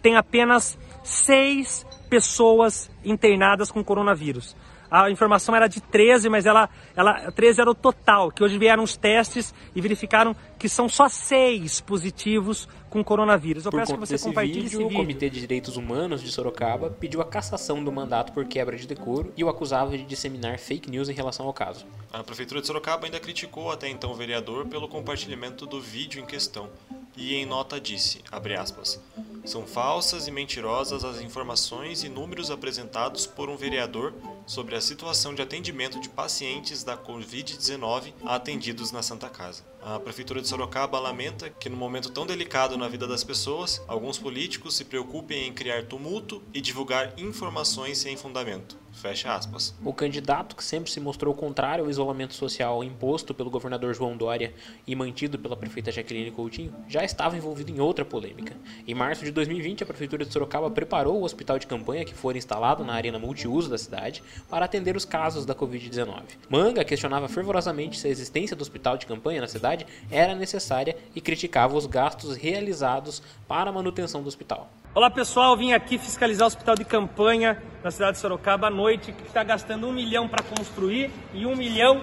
tem 0.02 0.18
apenas 0.18 0.76
seis 1.04 1.86
pessoas 2.10 2.90
internadas 3.06 3.70
com 3.70 3.84
coronavírus. 3.84 4.56
A 4.90 5.12
informação 5.12 5.56
era 5.56 5.68
de 5.68 5.82
13, 5.82 6.30
mas 6.30 6.48
ela, 6.48 6.68
ela 6.96 7.32
13 7.32 7.62
era 7.62 7.70
o 7.70 7.76
total, 7.76 8.32
que 8.32 8.44
hoje 8.44 8.58
vieram 8.58 8.84
os 8.84 8.98
testes 8.98 9.54
e 9.76 9.82
verificaram 9.82 10.36
que 10.58 10.68
são 10.68 10.90
só 10.90 11.08
seis 11.08 11.80
positivos 11.80 12.68
com 12.90 13.04
coronavírus. 13.04 13.66
Eu 13.66 13.72
por 13.72 13.80
peço 13.80 13.94
que 13.94 14.00
você 14.00 14.18
compartilhe 14.18 14.62
vídeo, 14.62 14.68
esse 14.68 14.78
vídeo. 14.78 14.98
O 14.98 15.02
Comitê 15.02 15.30
de 15.30 15.40
Direitos 15.40 15.78
Humanos 15.78 16.22
de 16.22 16.32
Sorocaba 16.32 16.90
pediu 16.90 17.22
a 17.22 17.26
cassação 17.26 17.84
do 17.84 17.92
mandato 17.92 18.32
por 18.32 18.46
quebra 18.46 18.78
de 18.78 18.88
decoro 18.88 19.32
e 19.36 19.44
o 19.44 19.50
acusava 19.50 19.98
de 19.98 20.04
disseminar 20.04 20.58
fake 20.58 20.90
news 20.90 21.10
em 21.10 21.14
relação 21.14 21.46
ao 21.46 21.54
caso. 21.54 21.86
A 22.12 22.24
Prefeitura 22.24 22.62
de 22.62 22.68
Sorocaba 22.68 23.06
ainda 23.06 23.20
criticou 23.20 23.72
até 23.72 23.88
então 23.90 24.12
o 24.12 24.16
vereador 24.16 24.66
pelo 24.66 24.88
compartilhamento 24.88 25.66
do 25.66 25.82
vídeo 25.82 26.22
em 26.22 26.26
questão 26.26 26.70
e 27.16 27.36
em 27.36 27.46
nota 27.46 27.82
disse, 27.82 28.22
aspas, 28.60 29.02
são 29.44 29.66
falsas 29.66 30.28
e 30.28 30.32
mentirosas 30.32 31.04
as 31.04 31.22
informações 31.22 32.04
e 32.04 32.10
números 32.10 32.52
apresentados 32.52 33.26
por 33.26 33.50
um 33.50 33.58
vereador 33.58 34.14
sobre 34.46 34.76
a 34.76 34.82
situação 34.82 35.34
de 35.34 35.42
atendimento 35.42 36.00
de 36.00 36.10
pacientes 36.10 36.84
da 36.84 36.98
Covid-19 36.98 38.14
atendidos 38.26 38.92
na 38.92 39.02
Santa 39.02 39.30
Casa. 39.30 39.64
A 39.82 40.00
Prefeitura 40.00 40.42
de 40.42 40.48
Sorocaba 40.48 41.00
lamenta 41.00 41.50
que, 41.50 41.70
no 41.70 41.78
momento 41.78 42.12
tão 42.12 42.26
delicado 42.26 42.78
na 42.78 42.88
vida 42.88 43.08
das 43.08 43.24
pessoas, 43.24 43.82
alguns 43.88 44.18
políticos 44.18 44.76
se 44.76 44.84
preocupem 44.84 45.48
em 45.48 45.54
criar 45.54 45.86
tumulto 45.86 46.42
e 46.54 46.60
divulgar 46.60 47.14
informações 47.18 47.98
sem 47.98 48.18
fundamento. 48.18 48.78
Fecha 48.98 49.32
aspas. 49.32 49.76
O 49.86 49.94
candidato, 49.94 50.56
que 50.56 50.64
sempre 50.64 50.90
se 50.90 51.00
mostrou 51.00 51.32
contrário 51.34 51.84
ao 51.84 51.90
isolamento 51.90 52.34
social 52.34 52.84
imposto 52.84 53.32
pelo 53.32 53.50
governador 53.50 53.94
João 53.94 54.18
Dória 54.18 54.54
e 54.88 54.96
mantido 54.96 55.38
pela 55.38 55.56
prefeita 55.56 55.92
Jaqueline 55.92 56.32
Coutinho, 56.32 56.74
já 56.88 57.04
estava 57.04 57.38
envolvido 57.38 57.72
em 57.72 57.80
outra 57.80 58.04
polêmica. 58.04 58.56
Em 58.88 58.96
março 58.96 59.24
de 59.24 59.32
2020, 59.32 59.84
a 59.84 59.86
Prefeitura 59.86 60.26
de 60.26 60.34
Sorocaba 60.34 60.72
preparou 60.72 61.22
o 61.22 61.24
hospital 61.24 61.60
de 61.60 61.68
campanha 61.68 62.04
que 62.04 62.16
foi 62.16 62.36
instalado 62.36 62.84
na 62.84 62.94
arena 62.94 63.20
multiuso 63.20 63.70
da 63.70 63.78
cidade 63.78 64.24
para 64.50 64.66
atender 64.66 64.96
os 64.96 65.06
casos 65.06 65.46
da 65.46 65.54
Covid-19. 65.54 66.24
Manga 66.50 66.84
questionava 66.84 67.28
fervorosamente 67.28 68.00
se 68.00 68.08
a 68.08 68.12
existência 68.12 68.56
do 68.56 68.62
hospital 68.62 68.98
de 68.98 69.06
campanha 69.06 69.42
na 69.42 69.48
cidade 69.48 69.86
era 70.10 70.34
necessária 70.34 70.98
e 71.16 71.22
criticava 71.22 71.78
os 71.78 71.86
gastos 71.86 72.36
realizados 72.36 73.22
para 73.48 73.70
a 73.70 73.74
manutenção 73.74 74.24
do 74.24 74.28
hospital. 74.28 74.72
Olá 74.96 75.12
pessoal, 75.12 75.56
vim 75.56 75.74
aqui 75.74 75.98
fiscalizar 76.00 76.46
o 76.46 76.48
hospital 76.48 76.74
de 76.74 76.84
campanha 76.84 77.62
na 77.84 77.92
cidade 77.92 78.14
de 78.14 78.18
Sorocaba 78.18 78.68
à 78.68 78.70
noite, 78.70 79.12
que 79.12 79.28
está 79.28 79.44
gastando 79.44 79.88
um 79.88 79.92
milhão 79.92 80.28
para 80.28 80.42
construir 80.42 81.12
e 81.34 81.46
um 81.46 81.56
milhão 81.56 82.02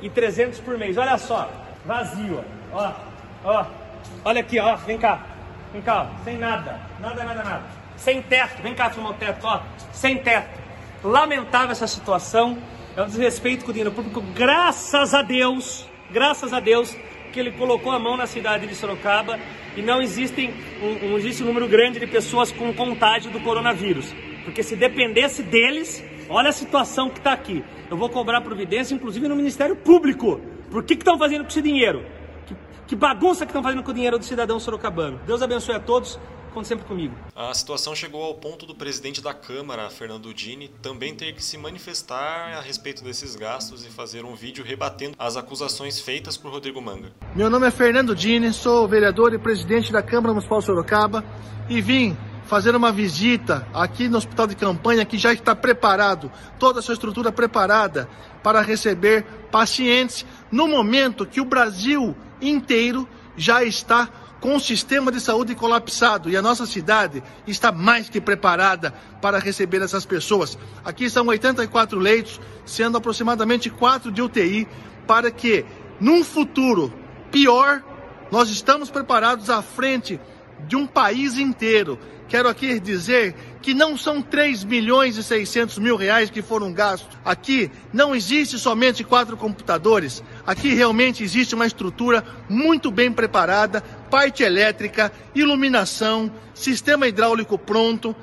e 0.00 0.08
trezentos 0.08 0.60
por 0.60 0.78
mês. 0.78 0.96
Olha 0.96 1.18
só, 1.18 1.50
vazio, 1.84 2.44
ó, 2.72 2.92
ó, 3.44 3.66
olha 4.24 4.40
aqui, 4.42 4.60
ó, 4.60 4.76
vem 4.76 4.96
cá, 4.96 5.26
vem 5.72 5.82
cá, 5.82 6.08
ó, 6.08 6.24
sem 6.24 6.38
nada, 6.38 6.80
nada, 7.00 7.24
nada, 7.24 7.42
nada, 7.42 7.62
sem 7.96 8.22
teto, 8.22 8.62
vem 8.62 8.74
cá 8.74 8.90
filmar 8.90 9.12
o 9.12 9.14
teto, 9.14 9.44
ó, 9.44 9.60
sem 9.92 10.18
teto. 10.18 10.60
Lamentável 11.02 11.72
essa 11.72 11.88
situação, 11.88 12.58
é 12.96 13.02
um 13.02 13.06
desrespeito 13.06 13.64
com 13.64 13.70
o 13.70 13.74
dinheiro 13.74 13.92
público, 13.92 14.20
graças 14.34 15.14
a 15.14 15.22
Deus, 15.22 15.84
graças 16.12 16.52
a 16.52 16.60
Deus, 16.60 16.94
que 17.36 17.40
ele 17.40 17.52
colocou 17.52 17.92
a 17.92 17.98
mão 17.98 18.16
na 18.16 18.26
cidade 18.26 18.66
de 18.66 18.74
Sorocaba 18.74 19.38
e 19.76 19.82
não, 19.82 20.00
existem, 20.00 20.54
um, 20.82 21.10
não 21.10 21.18
existe 21.18 21.42
um 21.42 21.46
número 21.46 21.68
grande 21.68 22.00
de 22.00 22.06
pessoas 22.06 22.50
com 22.50 22.72
contágio 22.72 23.30
do 23.30 23.38
coronavírus. 23.40 24.10
Porque 24.42 24.62
se 24.62 24.74
dependesse 24.74 25.42
deles, 25.42 26.02
olha 26.30 26.48
a 26.48 26.52
situação 26.52 27.10
que 27.10 27.18
está 27.18 27.34
aqui. 27.34 27.62
Eu 27.90 27.96
vou 27.98 28.08
cobrar 28.08 28.40
providência, 28.40 28.94
inclusive 28.94 29.28
no 29.28 29.36
Ministério 29.36 29.76
Público. 29.76 30.40
Por 30.70 30.82
que 30.82 30.94
estão 30.94 31.18
fazendo 31.18 31.42
com 31.42 31.50
esse 31.50 31.60
dinheiro? 31.60 32.06
Que, 32.86 32.96
bagunça 32.96 33.44
que 33.44 33.50
estão 33.50 33.62
fazendo 33.62 33.82
com 33.82 33.90
o 33.90 33.94
dinheiro 33.94 34.18
do 34.18 34.24
cidadão 34.24 34.58
sorocabano. 34.60 35.20
Deus 35.26 35.42
abençoe 35.42 35.74
a 35.74 35.80
todos 35.80 36.18
conte 36.56 36.68
sempre 36.68 36.86
comigo. 36.86 37.14
A 37.34 37.52
situação 37.52 37.94
chegou 37.94 38.22
ao 38.22 38.34
ponto 38.34 38.64
do 38.64 38.74
presidente 38.74 39.20
da 39.20 39.34
Câmara, 39.34 39.90
Fernando 39.90 40.32
Dini, 40.32 40.68
também 40.80 41.14
ter 41.14 41.34
que 41.34 41.44
se 41.44 41.58
manifestar 41.58 42.56
a 42.56 42.62
respeito 42.62 43.04
desses 43.04 43.36
gastos 43.36 43.84
e 43.84 43.90
fazer 43.90 44.24
um 44.24 44.34
vídeo 44.34 44.64
rebatendo 44.64 45.14
as 45.18 45.36
acusações 45.36 46.00
feitas 46.00 46.38
por 46.38 46.50
Rodrigo 46.50 46.80
Manga. 46.80 47.12
Meu 47.34 47.50
nome 47.50 47.66
é 47.66 47.70
Fernando 47.70 48.16
Dini, 48.16 48.54
sou 48.54 48.88
vereador 48.88 49.34
e 49.34 49.38
presidente 49.38 49.92
da 49.92 50.02
Câmara 50.02 50.32
Municipal 50.32 50.62
Sorocaba 50.62 51.22
e 51.68 51.82
vim 51.82 52.16
fazer 52.46 52.74
uma 52.74 52.90
visita 52.90 53.66
aqui 53.74 54.08
no 54.08 54.16
hospital 54.16 54.46
de 54.46 54.56
campanha 54.56 55.04
que 55.04 55.18
já 55.18 55.34
está 55.34 55.54
preparado, 55.54 56.32
toda 56.58 56.78
a 56.78 56.82
sua 56.82 56.94
estrutura 56.94 57.30
preparada 57.30 58.08
para 58.42 58.62
receber 58.62 59.26
pacientes 59.50 60.24
no 60.50 60.66
momento 60.66 61.26
que 61.26 61.40
o 61.40 61.44
Brasil 61.44 62.16
inteiro 62.40 63.08
já 63.36 63.62
está 63.62 64.08
com 64.40 64.54
o 64.54 64.60
sistema 64.60 65.10
de 65.10 65.20
saúde 65.20 65.54
colapsado 65.54 66.30
e 66.30 66.36
a 66.36 66.42
nossa 66.42 66.66
cidade 66.66 67.22
está 67.46 67.72
mais 67.72 68.08
que 68.08 68.20
preparada 68.20 68.92
para 69.20 69.38
receber 69.38 69.82
essas 69.82 70.04
pessoas. 70.06 70.58
Aqui 70.84 71.08
são 71.10 71.26
84 71.26 71.98
leitos, 71.98 72.40
sendo 72.64 72.98
aproximadamente 72.98 73.70
4 73.70 74.12
de 74.12 74.22
UTI, 74.22 74.68
para 75.06 75.30
que 75.30 75.64
num 76.00 76.22
futuro 76.22 76.92
pior, 77.30 77.82
nós 78.30 78.50
estamos 78.50 78.90
preparados 78.90 79.50
à 79.50 79.62
frente 79.62 80.20
de 80.66 80.76
um 80.76 80.86
país 80.86 81.36
inteiro. 81.38 81.98
Quero 82.28 82.48
aqui 82.48 82.80
dizer 82.80 83.34
que 83.62 83.72
não 83.72 83.96
são 83.96 84.20
3 84.20 84.64
milhões 84.64 85.16
e 85.16 85.22
600 85.22 85.78
mil 85.78 85.96
reais 85.96 86.28
que 86.28 86.42
foram 86.42 86.72
gastos. 86.72 87.16
Aqui 87.24 87.70
não 87.92 88.14
existe 88.16 88.58
somente 88.58 89.04
quatro 89.04 89.36
computadores. 89.36 90.22
Aqui 90.44 90.74
realmente 90.74 91.22
existe 91.22 91.54
uma 91.54 91.66
estrutura 91.66 92.24
muito 92.48 92.90
bem 92.90 93.12
preparada, 93.12 93.80
parte 94.10 94.42
elétrica, 94.42 95.12
iluminação, 95.34 96.30
sistema 96.52 97.06
hidráulico 97.06 97.56
pronto. 97.56 98.14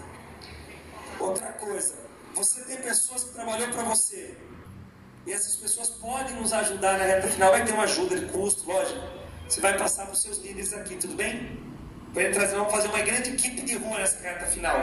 Outra 1.19 1.47
coisa. 1.53 1.95
Você 2.35 2.63
tem 2.63 2.77
pessoas 2.77 3.23
que 3.25 3.33
trabalham 3.33 3.71
para 3.71 3.83
você. 3.83 4.37
E 5.25 5.31
essas 5.31 5.55
pessoas 5.55 5.89
podem 5.89 6.35
nos 6.35 6.51
ajudar 6.51 6.97
na 6.97 7.05
reta 7.05 7.27
final. 7.27 7.51
Vai 7.51 7.65
ter 7.65 7.73
uma 7.73 7.83
ajuda 7.83 8.19
de 8.19 8.25
custo, 8.27 8.67
lógico. 8.69 8.99
Você 9.47 9.61
vai 9.61 9.77
passar 9.77 10.05
para 10.05 10.13
os 10.13 10.21
seus 10.21 10.37
líderes 10.39 10.73
aqui, 10.73 10.95
tudo 10.95 11.15
bem? 11.15 11.59
Para 12.13 12.31
trazer, 12.31 12.55
vamos 12.55 12.71
fazer 12.71 12.87
uma 12.89 13.01
grande 13.01 13.31
equipe 13.31 13.61
de 13.61 13.75
rua 13.75 13.97
nessa 13.99 14.19
reta 14.19 14.45
final. 14.45 14.77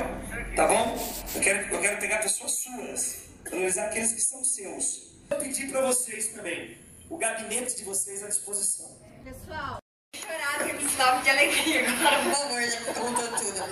Tá 0.57 0.66
bom? 0.66 0.98
Eu 1.35 1.40
quero, 1.40 1.74
eu 1.74 1.81
quero 1.81 2.00
pegar 2.00 2.18
pessoas 2.18 2.53
suas. 2.53 3.22
Valorizar 3.50 3.87
aqueles 3.87 4.12
que 4.12 4.20
são 4.20 4.44
seus. 4.44 5.11
Vou 5.29 5.38
pedir 5.38 5.70
para 5.70 5.87
vocês 5.87 6.29
também 6.29 6.79
o 7.09 7.16
gabinete 7.16 7.76
de 7.76 7.85
vocês 7.85 8.22
à 8.22 8.29
disposição. 8.29 8.88
Pessoal, 9.24 9.79
chorar 10.20 10.64
me 10.64 10.85
estava 10.85 11.22
de 11.22 11.30
alegria 11.30 11.88
agora, 11.88 12.18
por 12.22 12.33
favor, 12.35 12.62
já 12.62 12.80
contou 12.94 13.28
tudo. 13.38 13.64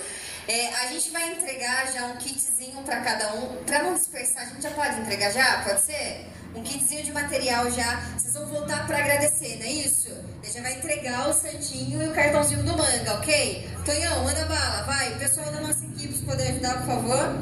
É, 0.49 0.75
a 0.77 0.87
gente 0.87 1.11
vai 1.11 1.33
entregar 1.33 1.93
já 1.93 2.07
um 2.07 2.17
kitzinho 2.17 2.83
para 2.83 3.01
cada 3.01 3.35
um. 3.35 3.63
Para 3.65 3.83
não 3.83 3.95
dispersar, 3.95 4.45
a 4.45 4.47
gente 4.47 4.63
já 4.63 4.71
pode 4.71 4.99
entregar 5.01 5.31
já? 5.31 5.63
Pode 5.63 5.83
ser? 5.83 6.27
Um 6.55 6.63
kitzinho 6.63 7.05
de 7.05 7.13
material 7.13 7.71
já. 7.71 8.01
Vocês 8.17 8.33
vão 8.33 8.47
voltar 8.47 8.87
para 8.87 8.99
agradecer, 8.99 9.57
não 9.57 9.67
é 9.67 9.73
isso? 9.73 10.09
Gente 10.43 10.55
já 10.55 10.63
vai 10.63 10.73
entregar 10.73 11.29
o 11.29 11.35
santinho 11.35 12.03
e 12.03 12.09
o 12.09 12.15
cartãozinho 12.15 12.63
do 12.63 12.77
manga, 12.79 13.15
ok? 13.15 13.69
Tonhão, 13.85 14.25
manda 14.25 14.47
bala, 14.47 14.85
vai. 14.85 15.13
O 15.13 15.19
pessoal 15.19 15.53
da 15.53 15.61
nossa 15.61 15.85
equipe, 15.85 16.15
se 16.15 16.23
puder 16.23 16.49
ajudar, 16.49 16.79
por 16.79 16.87
favor. 16.87 17.37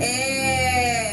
É. 0.00 1.09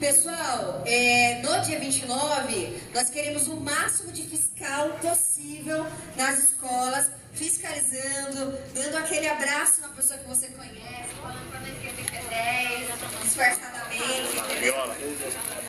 Pessoal, 0.00 0.82
é, 0.84 1.40
no 1.42 1.64
dia 1.64 1.80
29, 1.80 2.82
nós 2.92 3.08
queremos 3.08 3.48
o 3.48 3.56
máximo 3.56 4.12
de 4.12 4.22
fiscal 4.22 4.90
possível 5.00 5.86
nas 6.16 6.50
escolas, 6.50 7.10
fiscalizando, 7.32 8.58
dando 8.74 8.96
aquele 8.96 9.26
abraço 9.26 9.80
na 9.80 9.88
pessoa 9.88 10.18
que 10.18 10.28
você 10.28 10.48
conhece, 10.48 11.14
falando 11.20 11.50
para 11.50 11.60
nós 11.60 11.70
que 11.78 12.28
10, 12.28 13.22
disfarçadamente, 13.22 14.36
entendeu? 14.36 14.74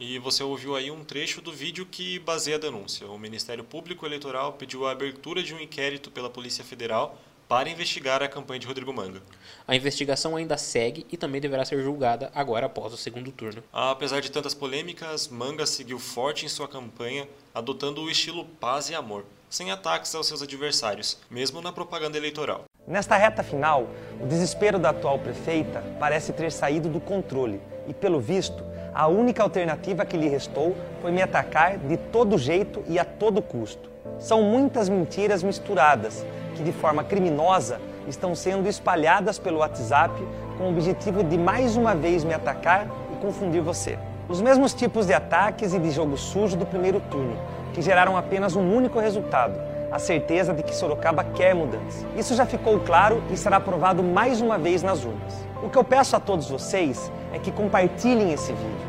E 0.02 0.20
você 0.20 0.44
ouviu 0.44 0.76
aí 0.76 0.92
um 0.92 1.06
trecho 1.06 1.40
do 1.40 1.54
vídeo 1.54 1.86
que 1.86 2.20
baseia 2.20 2.58
a 2.58 2.60
denúncia. 2.60 3.08
O 3.08 3.18
Ministério 3.18 3.64
Público 3.64 4.06
Eleitoral 4.06 4.54
pediu 4.54 4.86
a 4.86 4.92
abertura 4.92 5.42
de 5.42 5.54
um 5.54 5.60
inquérito 5.60 6.12
pela 6.12 6.30
Polícia 6.30 6.66
Federal 6.66 7.18
para 7.48 7.70
investigar 7.70 8.22
a 8.22 8.28
campanha 8.28 8.60
de 8.60 8.68
Rodrigo 8.68 8.94
Manga. 8.94 9.22
A 9.68 9.76
investigação 9.76 10.36
ainda 10.36 10.58
segue 10.58 11.06
e 11.12 11.16
também 11.16 11.40
deverá 11.40 11.64
ser 11.64 11.82
julgada 11.82 12.30
agora 12.36 12.66
após 12.66 12.94
o 12.94 12.98
segundo 12.98 13.32
turno. 13.32 13.64
Apesar 13.72 14.20
de 14.20 14.30
tantas 14.30 14.54
polêmicas, 14.54 15.28
Manga 15.30 15.66
seguiu 15.66 15.98
forte 15.98 16.46
em 16.46 16.50
sua 16.50 16.68
campanha, 16.68 17.28
adotando 17.56 18.02
o 18.02 18.12
estilo 18.12 18.46
paz 18.60 18.90
e 18.90 18.96
amor, 18.96 19.26
sem 19.50 19.72
ataques 19.72 20.14
aos 20.14 20.28
seus 20.28 20.42
adversários, 20.42 21.18
mesmo 21.30 21.62
na 21.62 21.72
propaganda 21.72 22.18
eleitoral. 22.18 22.66
Nesta 22.86 23.16
reta 23.18 23.44
final, 23.44 23.90
o 24.22 24.26
desespero 24.28 24.80
da 24.80 24.90
atual 24.90 25.20
prefeita 25.20 25.84
parece 26.00 26.34
ter 26.34 26.52
saído 26.52 26.90
do 26.90 27.00
controle 27.00 27.62
e, 27.88 27.94
pelo 27.94 28.20
visto, 28.20 28.64
a 28.94 29.08
única 29.08 29.44
alternativa 29.44 30.06
que 30.06 30.18
lhe 30.18 30.28
restou 30.28 30.76
foi 31.02 31.12
me 31.12 31.22
atacar 31.22 31.78
de 31.78 31.98
todo 31.98 32.38
jeito 32.38 32.84
e 32.88 32.98
a 32.98 33.06
todo 33.06 33.42
custo. 33.42 33.97
São 34.20 34.42
muitas 34.42 34.90
mentiras 34.90 35.44
misturadas 35.44 36.26
que, 36.56 36.64
de 36.64 36.72
forma 36.72 37.04
criminosa, 37.04 37.80
estão 38.08 38.34
sendo 38.34 38.68
espalhadas 38.68 39.38
pelo 39.38 39.60
WhatsApp 39.60 40.14
com 40.58 40.66
o 40.66 40.70
objetivo 40.70 41.24
de 41.24 41.38
mais 41.38 41.76
uma 41.76 41.94
vez 41.94 42.24
me 42.24 42.34
atacar 42.34 42.88
e 43.14 43.16
confundir 43.22 43.62
você. 43.62 43.98
Os 44.28 44.42
mesmos 44.42 44.74
tipos 44.74 45.06
de 45.06 45.14
ataques 45.14 45.74
e 45.74 45.80
de 45.80 45.92
jogo 45.92 46.18
sujo 46.18 46.58
do 46.58 46.66
primeiro 46.66 47.00
turno, 47.00 47.38
que 47.74 47.82
geraram 47.82 48.18
apenas 48.18 48.56
um 48.56 48.76
único 48.76 49.00
resultado: 49.00 49.54
a 49.92 50.00
certeza 50.00 50.54
de 50.54 50.64
que 50.64 50.76
Sorocaba 50.76 51.24
quer 51.24 51.54
mudança. 51.54 52.06
Isso 52.18 52.36
já 52.36 52.46
ficou 52.46 52.80
claro 52.80 53.24
e 53.32 53.38
será 53.38 53.60
provado 53.60 54.04
mais 54.04 54.42
uma 54.42 54.58
vez 54.58 54.82
nas 54.82 55.06
urnas. 55.06 55.48
O 55.64 55.70
que 55.70 55.78
eu 55.78 55.84
peço 55.84 56.16
a 56.16 56.20
todos 56.20 56.50
vocês 56.50 57.12
é 57.34 57.40
que 57.40 57.52
compartilhem 57.52 58.34
esse 58.34 58.52
vídeo. 58.52 58.88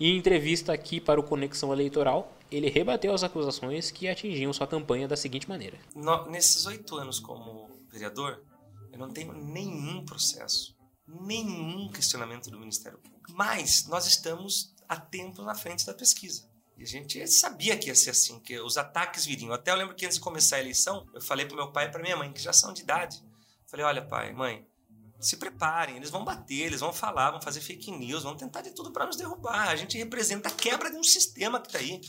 Em 0.00 0.16
entrevista 0.16 0.72
aqui 0.72 0.98
para 0.98 1.20
o 1.20 1.22
Conexão 1.22 1.72
Eleitoral, 1.72 2.28
ele 2.52 2.68
rebateu 2.68 3.14
as 3.14 3.22
acusações 3.22 3.90
que 3.90 4.08
atingiam 4.08 4.52
sua 4.52 4.66
campanha 4.66 5.08
da 5.08 5.16
seguinte 5.16 5.48
maneira: 5.48 5.78
no, 5.94 6.26
Nesses 6.30 6.66
oito 6.66 6.96
anos 6.96 7.18
como 7.18 7.68
vereador, 7.90 8.44
eu 8.92 8.98
não 8.98 9.10
tenho 9.10 9.32
nenhum 9.32 10.04
processo, 10.04 10.76
nenhum 11.06 11.90
questionamento 11.90 12.50
do 12.50 12.58
Ministério 12.58 12.98
Público. 12.98 13.32
Mas 13.32 13.86
nós 13.86 14.06
estamos 14.06 14.74
a 14.88 14.96
tempo 14.96 15.42
na 15.42 15.54
frente 15.54 15.86
da 15.86 15.94
pesquisa. 15.94 16.50
E 16.76 16.82
a 16.82 16.86
gente 16.86 17.26
sabia 17.28 17.76
que 17.76 17.88
ia 17.88 17.94
ser 17.94 18.10
assim, 18.10 18.40
que 18.40 18.58
os 18.58 18.76
ataques 18.76 19.24
viriam. 19.24 19.52
Até 19.52 19.70
eu 19.70 19.76
lembro 19.76 19.94
que 19.94 20.04
antes 20.04 20.18
de 20.18 20.24
começar 20.24 20.56
a 20.56 20.60
eleição, 20.60 21.06
eu 21.14 21.20
falei 21.20 21.46
para 21.46 21.56
meu 21.56 21.70
pai 21.70 21.86
e 21.86 21.90
para 21.90 22.02
minha 22.02 22.16
mãe, 22.16 22.32
que 22.32 22.40
já 22.40 22.52
são 22.52 22.72
de 22.72 22.82
idade. 22.82 23.22
Falei: 23.66 23.86
olha, 23.86 24.02
pai, 24.02 24.32
mãe, 24.32 24.66
se 25.22 25.36
preparem, 25.36 25.96
eles 25.96 26.10
vão 26.10 26.24
bater, 26.24 26.66
eles 26.66 26.80
vão 26.80 26.92
falar, 26.92 27.30
vão 27.30 27.40
fazer 27.40 27.60
fake 27.60 27.92
news, 27.92 28.24
vão 28.24 28.36
tentar 28.36 28.60
de 28.62 28.72
tudo 28.72 28.90
para 28.90 29.06
nos 29.06 29.16
derrubar. 29.16 29.68
A 29.68 29.76
gente 29.76 29.96
representa 29.96 30.48
a 30.48 30.52
quebra 30.52 30.90
de 30.90 30.96
um 30.96 31.04
sistema 31.04 31.60
que 31.60 31.68
está 31.68 31.78
aí. 31.78 32.00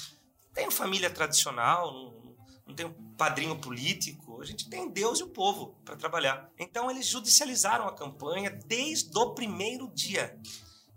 Tem 0.53 0.69
família 0.69 1.09
tradicional, 1.09 1.91
não, 1.91 2.75
não 2.75 2.89
um 2.89 3.15
padrinho 3.15 3.55
político, 3.57 4.41
a 4.41 4.45
gente 4.45 4.69
tem 4.69 4.89
Deus 4.89 5.19
e 5.19 5.23
o 5.23 5.29
povo 5.29 5.75
para 5.83 5.95
trabalhar. 5.95 6.49
Então 6.57 6.89
eles 6.89 7.07
judicializaram 7.07 7.87
a 7.87 7.93
campanha 7.93 8.49
desde 8.49 9.17
o 9.17 9.33
primeiro 9.33 9.89
dia. 9.93 10.37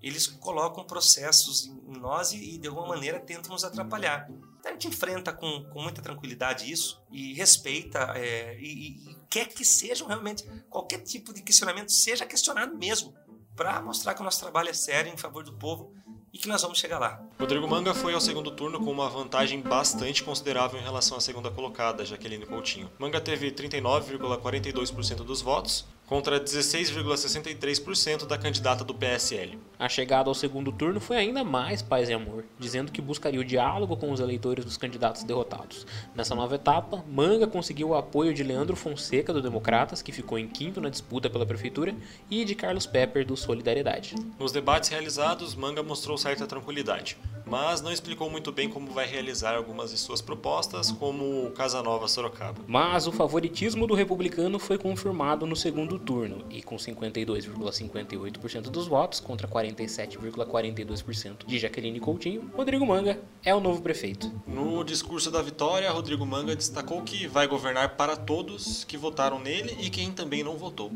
Eles 0.03 0.27
colocam 0.27 0.85
processos 0.85 1.66
em 1.66 1.99
nós 1.99 2.33
e, 2.33 2.59
de 2.59 2.69
alguma 2.69 2.88
maneira 2.88 3.19
tentam 3.19 3.53
nos 3.53 3.64
atrapalhar. 3.64 4.29
Então 4.59 4.71
a 4.71 4.73
gente 4.73 4.88
enfrenta 4.88 5.33
com, 5.33 5.64
com 5.71 5.83
muita 5.83 6.03
tranquilidade 6.03 6.71
isso 6.71 7.03
e 7.11 7.33
respeita 7.35 8.12
é, 8.14 8.59
e, 8.61 9.11
e 9.11 9.16
quer 9.29 9.49
que 9.49 9.64
sejam 9.64 10.07
realmente 10.07 10.45
qualquer 10.69 10.99
tipo 10.99 11.33
de 11.33 11.42
questionamento 11.42 11.92
seja 11.92 12.27
questionado 12.27 12.77
mesmo 12.77 13.14
para 13.55 13.81
mostrar 13.81 14.14
que 14.14 14.21
o 14.21 14.25
nosso 14.25 14.40
trabalho 14.40 14.69
é 14.69 14.75
sério 14.75 15.12
em 15.12 15.16
favor 15.16 15.42
do 15.42 15.55
povo 15.55 15.95
e 16.37 16.38
que 16.38 16.49
nós 16.49 16.61
vamos 16.61 16.79
chegar 16.79 16.99
lá. 16.99 17.18
Rodrigo 17.40 17.66
Manga 17.66 17.94
foi 17.94 18.12
ao 18.12 18.20
segundo 18.20 18.51
turno 18.51 18.79
com 18.79 18.90
uma 18.90 19.09
vantagem 19.09 19.59
bastante 19.62 20.22
considerável 20.22 20.79
em 20.79 20.83
relação 20.83 21.16
à 21.16 21.20
segunda 21.20 21.51
colocada, 21.51 22.05
Jaqueline 22.05 22.44
Coutinho. 22.44 22.90
Manga 22.99 23.18
teve 23.22 23.51
39,42% 23.51 25.25
dos 25.25 25.40
votos, 25.40 25.87
contra 26.07 26.40
16,63% 26.40 28.27
da 28.27 28.38
candidata 28.38 28.85
do 28.85 28.95
PSL. 28.95 29.59
A 29.79 29.88
chegada 29.88 30.31
ao 30.31 30.35
segundo 30.35 30.71
turno 30.73 31.01
foi 31.01 31.16
ainda 31.16 31.42
mais 31.42 31.83
paz 31.83 32.09
e 32.09 32.14
amor, 32.14 32.45
dizendo 32.59 32.92
que 32.92 33.03
buscaria 33.03 33.40
o 33.40 33.45
diálogo 33.45 33.97
com 33.97 34.11
os 34.11 34.21
eleitores 34.21 34.64
dos 34.64 34.77
candidatos 34.77 35.25
derrotados. 35.25 35.87
Nessa 36.14 36.35
nova 36.35 36.55
etapa, 36.55 37.05
Manga 37.09 37.47
conseguiu 37.47 37.88
o 37.88 37.95
apoio 37.95 38.33
de 38.33 38.42
Leandro 38.42 38.77
Fonseca, 38.77 39.33
do 39.33 39.42
Democratas, 39.42 40.01
que 40.01 40.12
ficou 40.12 40.38
em 40.38 40.49
quinto 40.49 40.81
na 40.81 40.88
disputa 40.88 41.29
pela 41.29 41.45
prefeitura, 41.45 41.95
e 42.31 42.45
de 42.45 42.55
Carlos 42.55 42.87
Pepper, 42.87 43.27
do 43.27 43.37
Solidariedade. 43.37 44.14
Nos 44.38 44.53
debates 44.53 44.88
realizados, 44.88 45.55
Manga 45.55 45.83
mostrou 45.83 46.16
certa 46.16 46.47
tranquilidade, 46.47 47.19
mas 47.45 47.81
não 47.81 47.92
explicou 47.92 48.31
muito 48.31 48.53
bem 48.53 48.69
como 48.69 48.90
vai 48.92 49.07
realizar 49.07 49.57
algumas 49.57 49.90
de 49.90 49.99
suas 49.99 50.21
propostas, 50.21 50.90
como 50.92 51.47
o 51.47 51.51
Casa 51.51 51.83
Nova 51.83 52.09
Sorocaba. 52.09 52.62
Mas 52.66 53.07
o 53.07 53.12
favoritismo 53.12 53.87
do 53.87 53.95
republicano 53.95 54.59
foi 54.59 54.79
confirmado 54.79 55.47
no 55.47 55.57
segundo 55.57 55.95
turno, 55.98 56.44
e 56.50 56.62
com 56.62 56.76
52,58% 56.76 58.70
dos 58.70 58.87
votos 58.87 59.20
contra 59.20 59.48
47,42% 59.48 61.46
de 61.46 61.59
Jaqueline 61.59 62.00
Coutinho, 62.00 62.50
Rodrigo 62.54 62.87
Manga 62.87 63.18
é 63.44 63.54
o 63.54 63.61
novo 63.61 63.82
prefeito. 63.82 64.30
No 64.46 64.82
discurso 64.85 65.30
da 65.30 65.42
vitória, 65.42 65.90
Rodrigo 65.90 66.24
Manga 66.24 66.54
destacou 66.54 67.02
que 67.02 67.26
vai 67.26 67.46
governar 67.46 67.96
para 67.96 68.16
todos 68.16 68.85
que 68.85 68.96
votaram 68.96 69.38
nele 69.38 69.76
e 69.80 69.90
quem 69.90 70.12
também 70.12 70.42
não 70.42 70.56
votou. 70.56 70.90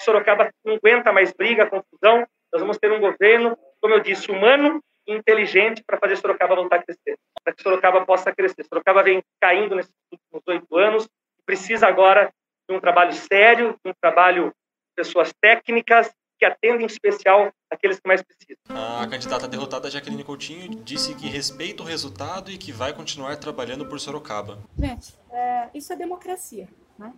Sorocaba 0.00 0.50
não 0.64 0.74
aguenta 0.74 1.12
mais 1.12 1.32
briga, 1.32 1.66
confusão. 1.66 2.26
Nós 2.52 2.60
vamos 2.60 2.78
ter 2.78 2.92
um 2.92 3.00
governo, 3.00 3.56
como 3.80 3.94
eu 3.94 4.00
disse, 4.00 4.30
humano 4.30 4.80
e 5.06 5.14
inteligente 5.14 5.82
para 5.86 5.98
fazer 5.98 6.16
Sorocaba 6.16 6.54
voltar 6.54 6.76
a 6.76 6.82
crescer, 6.82 7.18
para 7.42 7.54
que 7.54 7.62
Sorocaba 7.62 8.04
possa 8.04 8.34
crescer. 8.34 8.64
Sorocaba 8.64 9.02
vem 9.02 9.22
caindo 9.40 9.74
nesses 9.74 9.92
últimos 10.12 10.42
oito 10.46 10.76
anos, 10.76 11.08
precisa 11.44 11.86
agora 11.86 12.30
de 12.68 12.76
um 12.76 12.80
trabalho 12.80 13.12
sério, 13.12 13.78
de 13.84 13.90
um 13.90 13.94
trabalho 14.00 14.46
de 14.46 14.94
pessoas 14.96 15.32
técnicas 15.40 16.10
que 16.38 16.44
atendem 16.44 16.82
em 16.82 16.86
especial 16.86 17.52
aqueles 17.70 17.98
que 18.00 18.08
mais 18.08 18.22
precisam. 18.22 18.58
A 18.68 19.06
candidata 19.06 19.46
derrotada 19.46 19.90
Jaqueline 19.90 20.24
Coutinho 20.24 20.82
disse 20.82 21.14
que 21.14 21.28
respeita 21.28 21.82
o 21.82 21.86
resultado 21.86 22.50
e 22.50 22.58
que 22.58 22.72
vai 22.72 22.92
continuar 22.92 23.36
trabalhando 23.36 23.86
por 23.86 24.00
Sorocaba. 24.00 24.58
Gente, 24.78 25.14
é, 25.30 25.68
isso 25.74 25.92
é 25.92 25.96
democracia, 25.96 26.68
né? 26.98 27.12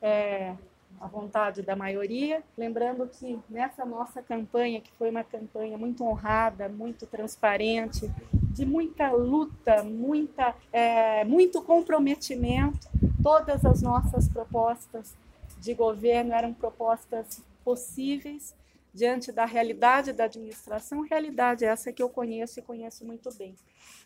É 0.00 0.54
a 1.00 1.06
vontade 1.06 1.62
da 1.62 1.76
maioria. 1.76 2.42
Lembrando 2.56 3.06
que 3.08 3.38
nessa 3.48 3.84
nossa 3.84 4.22
campanha, 4.22 4.80
que 4.80 4.90
foi 4.92 5.10
uma 5.10 5.24
campanha 5.24 5.76
muito 5.76 6.04
honrada, 6.04 6.68
muito 6.68 7.06
transparente, 7.06 8.10
de 8.32 8.64
muita 8.64 9.10
luta, 9.10 9.82
muita, 9.82 10.54
é, 10.72 11.24
muito 11.24 11.60
comprometimento, 11.62 12.88
todas 13.22 13.64
as 13.64 13.82
nossas 13.82 14.28
propostas 14.28 15.14
de 15.60 15.74
governo 15.74 16.32
eram 16.32 16.52
propostas 16.52 17.42
possíveis 17.64 18.54
diante 18.94 19.32
da 19.32 19.44
realidade 19.44 20.12
da 20.12 20.24
administração, 20.24 21.00
realidade 21.00 21.64
essa 21.64 21.92
que 21.92 22.00
eu 22.00 22.08
conheço 22.08 22.60
e 22.60 22.62
conheço 22.62 23.04
muito 23.04 23.28
bem. 23.36 23.56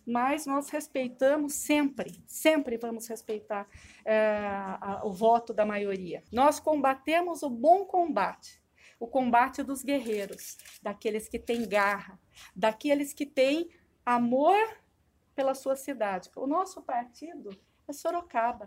Mas 0.06 0.46
nós 0.46 0.70
respeitamos 0.70 1.52
sempre, 1.52 2.18
sempre 2.26 2.78
vamos 2.78 3.06
respeitar 3.06 3.68
é, 4.02 4.16
a, 4.80 5.02
o 5.04 5.12
voto 5.12 5.52
da 5.52 5.66
maioria. 5.66 6.24
Nós 6.32 6.58
combatemos 6.58 7.42
o 7.42 7.50
bom 7.50 7.84
combate, 7.84 8.62
o 8.98 9.06
combate 9.06 9.62
dos 9.62 9.84
guerreiros, 9.84 10.56
daqueles 10.82 11.28
que 11.28 11.38
têm 11.38 11.68
garra, 11.68 12.18
daqueles 12.56 13.12
que 13.12 13.26
têm 13.26 13.68
amor 14.06 14.56
pela 15.34 15.54
sua 15.54 15.76
cidade. 15.76 16.30
O 16.34 16.46
nosso 16.46 16.80
partido 16.80 17.50
é 17.86 17.92
Sorocaba. 17.92 18.64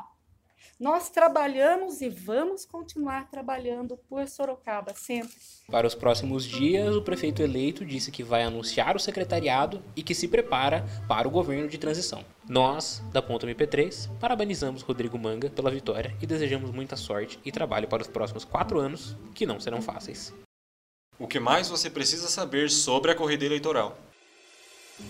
Nós 0.80 1.10
trabalhamos 1.10 2.02
e 2.02 2.10
vamos 2.10 2.66
continuar 2.66 3.30
trabalhando 3.30 3.98
por 4.10 4.28
Sorocaba 4.28 4.94
sempre. 4.94 5.32
Para 5.70 5.86
os 5.86 5.94
próximos 5.94 6.44
dias, 6.44 6.96
o 6.96 7.02
prefeito 7.02 7.42
eleito 7.42 7.86
disse 7.86 8.12
que 8.12 8.24
vai 8.24 8.44
anunciar 8.44 8.96
o 8.96 9.00
secretariado 9.00 9.84
e 9.96 10.04
que 10.04 10.16
se 10.16 10.28
prepara 10.28 10.86
para 11.08 11.28
o 11.28 11.32
governo 11.32 11.68
de 11.68 11.78
transição. 11.78 12.26
Nós, 12.50 13.04
da 13.12 13.22
Ponta 13.22 13.48
MP3, 13.48 14.10
parabenizamos 14.20 14.82
Rodrigo 14.82 15.18
Manga 15.18 15.50
pela 15.50 15.72
vitória 15.72 16.16
e 16.22 16.26
desejamos 16.26 16.72
muita 16.72 16.96
sorte 16.96 17.40
e 17.46 17.52
trabalho 17.52 17.88
para 17.88 18.02
os 18.02 18.08
próximos 18.08 18.44
quatro 18.44 18.80
anos, 18.80 19.16
que 19.34 19.46
não 19.46 19.60
serão 19.60 19.82
fáceis. 19.82 20.34
O 21.20 21.28
que 21.28 21.40
mais 21.40 21.70
você 21.70 21.90
precisa 21.90 22.28
saber 22.28 22.70
sobre 22.70 23.12
a 23.12 23.16
corrida 23.16 23.46
eleitoral? 23.46 23.98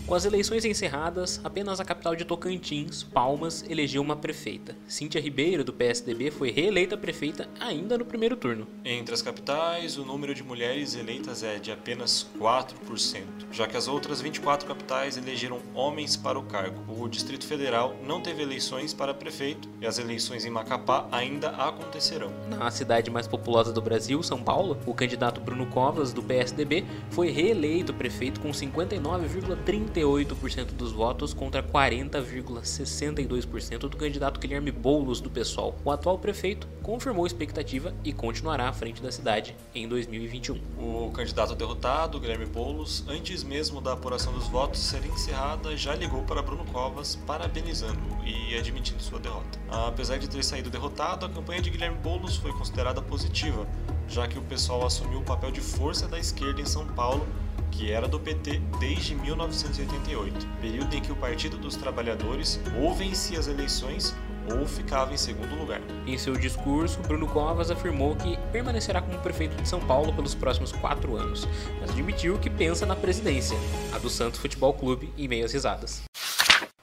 Com 0.06 0.16
as 0.16 0.26
eleições 0.26 0.66
encerradas, 0.66 1.40
apenas 1.44 1.80
a 1.80 1.86
capital 1.86 2.16
de 2.16 2.26
Tocantins, 2.26 3.04
Palmas, 3.04 3.64
elegeu 3.70 4.02
uma 4.02 4.16
prefeita. 4.16 4.76
Cíntia 4.88 5.22
Ribeiro, 5.22 5.64
do 5.64 5.72
PSDB, 5.72 6.32
foi 6.32 6.52
reeleita 6.52 6.98
prefeita 6.98 7.48
ainda 7.60 7.98
no 7.98 8.06
primeiro 8.06 8.36
turno. 8.36 8.68
Entre 8.84 9.14
as 9.14 9.22
capitais, 9.22 9.98
o 9.98 10.06
número 10.06 10.34
de 10.36 10.44
mulheres 10.44 10.96
eleitas 10.96 11.44
é 11.44 11.60
de 11.60 11.72
apenas 11.72 12.28
4%, 12.38 13.24
já 13.52 13.68
que 13.68 13.78
as 13.78 13.88
outras 13.88 14.22
24 14.22 14.68
capitais 14.68 15.18
elegeram 15.18 15.60
homens 15.74 16.18
para 16.18 16.38
o 16.38 16.44
cargo. 16.44 16.82
O 17.02 17.08
Distrito 17.08 17.46
Federal 17.46 17.96
não 18.06 18.22
teve 18.22 18.42
eleições 18.42 18.94
para 18.94 19.14
prefeito 19.14 19.70
e 19.80 19.88
as 19.88 19.98
eleições 19.98 20.46
em 20.46 20.50
Macapá 20.50 21.08
ainda 21.12 21.50
acontecerão. 21.50 22.32
Na 22.50 22.70
cidade 22.70 23.10
mais 23.10 23.28
populosa 23.28 23.72
do 23.72 23.82
Brasil, 23.82 24.22
São 24.24 24.44
Paulo, 24.44 24.78
o 24.86 24.94
candidato 24.94 25.40
Bruno 25.40 25.68
Covas, 25.68 26.12
do 26.12 26.22
PSDB, 26.22 26.86
foi 27.12 27.30
reeleito 27.30 27.94
prefeito 27.94 28.42
com 28.42 28.50
59,30 28.50 29.81
38% 29.82 30.74
dos 30.74 30.92
votos 30.92 31.34
contra 31.34 31.64
40,62% 31.64 33.80
do 33.80 33.98
candidato 33.98 34.40
Guilherme 34.40 34.72
Boulos 34.72 35.20
do 35.20 35.30
PSOL. 35.30 35.76
O 35.84 35.92
atual 35.92 36.18
prefeito 36.18 36.68
confirmou 36.82 37.24
a 37.24 37.28
expectativa 37.28 37.94
e 38.04 38.14
continuará 38.14 38.70
à 38.70 38.74
frente 38.74 39.02
da 39.02 39.12
cidade 39.12 39.56
em 39.74 39.88
2021. 39.88 40.60
O 40.78 41.12
candidato 41.12 41.56
derrotado, 41.56 42.20
Guilherme 42.20 42.46
Boulos, 42.46 43.04
antes 43.08 43.44
mesmo 43.44 43.82
da 43.82 43.94
apuração 43.94 44.34
dos 44.34 44.48
votos 44.48 44.80
ser 44.80 45.04
encerrada, 45.06 45.76
já 45.76 45.96
ligou 45.96 46.24
para 46.24 46.42
Bruno 46.42 46.66
Covas 46.66 47.16
parabenizando-o 47.28 48.26
e 48.26 48.58
admitindo 48.58 49.02
sua 49.02 49.20
derrota. 49.20 49.60
Apesar 49.70 50.18
de 50.18 50.30
ter 50.30 50.44
saído 50.44 50.70
derrotado, 50.70 51.26
a 51.26 51.30
campanha 51.30 51.62
de 51.62 51.70
Guilherme 51.70 51.98
Boulos 51.98 52.38
foi 52.38 52.52
considerada 52.54 53.02
positiva, 53.02 53.68
já 54.08 54.28
que 54.28 54.38
o 54.38 54.42
pessoal 54.42 54.86
assumiu 54.86 55.20
o 55.20 55.24
papel 55.24 55.52
de 55.52 55.62
força 55.62 56.08
da 56.08 56.20
esquerda 56.20 56.62
em 56.62 56.66
São 56.66 56.86
Paulo 56.88 57.26
que 57.72 57.92
era 57.92 58.08
do 58.08 58.20
PT 58.20 58.62
desde 58.80 59.16
1988, 59.16 60.48
período 60.60 60.94
em 60.96 61.02
que 61.02 61.12
o 61.12 61.16
Partido 61.16 61.58
dos 61.58 61.76
Trabalhadores 61.76 62.60
ou 62.80 62.94
vencia 62.94 63.40
as 63.40 63.48
eleições 63.48 64.16
ou 64.54 64.66
ficava 64.66 65.14
em 65.14 65.18
segundo 65.18 65.56
lugar. 65.56 65.82
Em 66.06 66.18
seu 66.18 66.34
discurso, 66.36 67.00
Bruno 67.02 67.28
Covas 67.28 67.72
afirmou 67.72 68.16
que 68.16 68.38
permanecerá 68.52 69.02
como 69.02 69.20
prefeito 69.20 69.56
de 69.62 69.68
São 69.68 69.80
Paulo 69.80 70.14
pelos 70.14 70.36
próximos 70.36 70.72
quatro 70.72 71.16
anos, 71.16 71.48
mas 71.80 71.92
admitiu 71.92 72.38
que 72.38 72.50
pensa 72.50 72.86
na 72.86 72.96
presidência, 72.96 73.58
a 73.94 73.98
do 73.98 74.10
Santos 74.10 74.40
Futebol 74.40 74.74
Clube, 74.74 75.14
em 75.18 75.28
meio 75.28 75.46
às 75.46 75.54
risadas. 75.54 76.11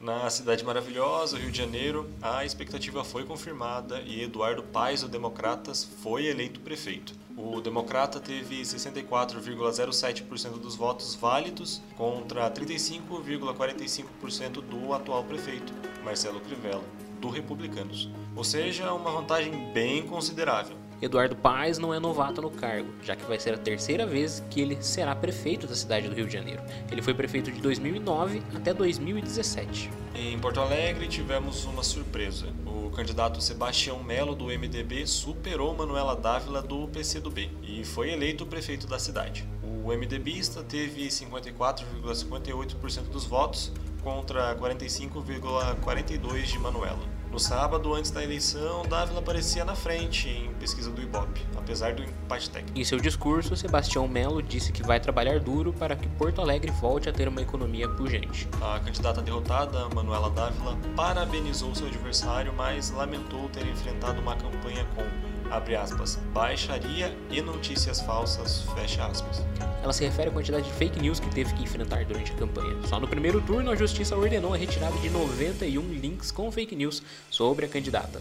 Na 0.01 0.31
cidade 0.31 0.65
maravilhosa, 0.65 1.37
Rio 1.37 1.51
de 1.51 1.59
Janeiro, 1.59 2.09
a 2.23 2.45
expectativa 2.45 3.03
foi 3.03 3.25
confirmada 3.25 4.01
e 4.03 4.23
Eduardo 4.23 4.63
Paes, 4.63 5.03
do 5.03 5.09
Democratas, 5.09 5.83
foi 5.83 6.27
eleito 6.27 6.61
prefeito. 6.61 7.15
O 7.37 7.61
Democrata 7.61 8.21
teve 8.21 8.63
64,07% 8.63 10.61
dos 10.61 10.77
votos 10.77 11.17
válidos 11.17 11.83
contra 11.97 12.49
35,45% 12.49 14.61
do 14.61 14.95
atual 14.95 15.25
prefeito, 15.25 15.73
Marcelo 16.05 16.39
Crivella, 16.43 16.85
do 17.21 17.29
Republicanos. 17.29 18.09
Ou 18.37 18.45
seja, 18.45 18.93
uma 18.93 19.11
vantagem 19.11 19.73
bem 19.73 20.07
considerável. 20.07 20.77
Eduardo 21.01 21.37
Paes 21.37 21.79
não 21.79 21.95
é 21.95 22.01
novato 22.01 22.43
no 22.43 22.51
cargo, 22.51 22.93
já 23.05 23.15
que 23.15 23.25
vai 23.25 23.39
ser 23.39 23.55
a 23.55 23.59
terceira 23.59 24.05
vez 24.05 24.43
que 24.51 24.61
ele 24.61 24.77
será 24.81 25.15
prefeito 25.15 25.67
da 25.67 25.77
cidade 25.77 26.09
do 26.09 26.15
Rio 26.15 26.27
de 26.27 26.33
Janeiro. 26.33 26.61
Ele 26.91 27.01
foi 27.01 27.15
prefeito 27.15 27.53
de 27.53 27.61
2009 27.61 28.43
até 28.55 28.75
2017. 28.75 29.91
Em 30.15 30.37
Porto 30.39 30.61
Alegre 30.61 31.07
tivemos 31.07 31.65
uma 31.65 31.85
surpresa. 31.85 32.47
O 32.67 32.91
candidato 32.91 33.41
Sebastião 33.41 34.03
Melo 34.03 34.35
do 34.35 34.47
MDB 34.47 35.07
superou 35.07 35.73
Manuela 35.75 36.17
Dávila 36.17 36.61
do 36.61 36.89
PCdoB 36.89 37.49
e 37.63 37.85
foi 37.85 38.11
eleito 38.11 38.45
prefeito 38.45 38.89
da 38.89 38.99
cidade. 38.99 39.47
O 39.63 39.93
MDBista 39.93 40.65
teve 40.65 41.07
54,58% 41.07 43.03
dos 43.05 43.25
votos 43.25 43.73
contra 44.03 44.57
45,42% 44.57 46.43
de 46.43 46.59
Manuela. 46.59 47.18
No 47.31 47.39
sábado, 47.39 47.95
antes 47.95 48.11
da 48.11 48.25
eleição, 48.25 48.83
Dávila 48.89 49.21
aparecia 49.21 49.65
na 49.65 49.75
frente 49.75 50.29
em 50.29 50.53
pesquisa 50.55 50.91
do 50.91 51.03
Ibope, 51.03 51.45
apesar 51.57 51.95
do 51.95 52.03
empate 52.03 52.49
técnico. 52.49 52.79
Em 52.79 52.85
seu 52.85 52.99
discurso, 52.99 53.55
Sebastião 53.55 54.09
Melo 54.09 54.43
disse 54.43 54.73
que 54.73 54.83
vai 54.83 54.99
trabalhar 54.99 55.39
duro 55.39 55.73
para 55.73 55.95
que 55.95 56.09
Porto 56.09 56.41
Alegre 56.41 56.73
volte 56.73 57.09
a 57.09 57.13
ter 57.13 57.29
uma 57.29 57.43
economia 57.43 57.89
pujante. 57.89 58.49
A 58.63 58.81
candidata 58.81 59.21
derrotada, 59.21 59.89
Manuela 59.95 60.31
Dávila, 60.31 60.77
parabenizou 60.97 61.75
seu 61.75 61.87
adversário, 61.87 62.53
mas 62.55 62.91
lamentou 62.91 63.49
ter 63.51 63.67
enfrentado 63.67 64.21
uma 64.21 64.35
campanha 64.35 64.87
com 64.97 65.28
abre 65.51 65.77
aspas, 65.77 66.17
baixaria 66.33 67.17
e 67.31 67.41
notícias 67.41 68.01
falsas, 68.01 68.63
fecha 68.75 69.07
aspas. 69.07 69.43
Ela 69.83 69.93
se 69.93 70.05
refere 70.05 70.29
à 70.29 70.33
quantidade 70.33 70.65
de 70.65 70.73
fake 70.73 71.01
news 71.01 71.21
que 71.21 71.31
teve 71.31 71.55
que 71.55 71.63
enfrentar 71.63 72.05
durante 72.05 72.33
a 72.33 72.35
campanha. 72.35 72.77
Só 72.87 72.99
no 72.99 73.09
primeiro 73.09 73.41
turno, 73.41 73.71
a 73.71 73.77
justiça 73.77 74.17
ordenou 74.17 74.55
a 74.55 74.57
retirada 74.57 74.97
de 74.99 75.11
91 75.11 75.81
links 75.93 76.31
com 76.31 76.51
fake 76.51 76.75
news 76.75 77.03
sobre 77.31 77.67
a 77.67 77.69
candidata. 77.69 78.21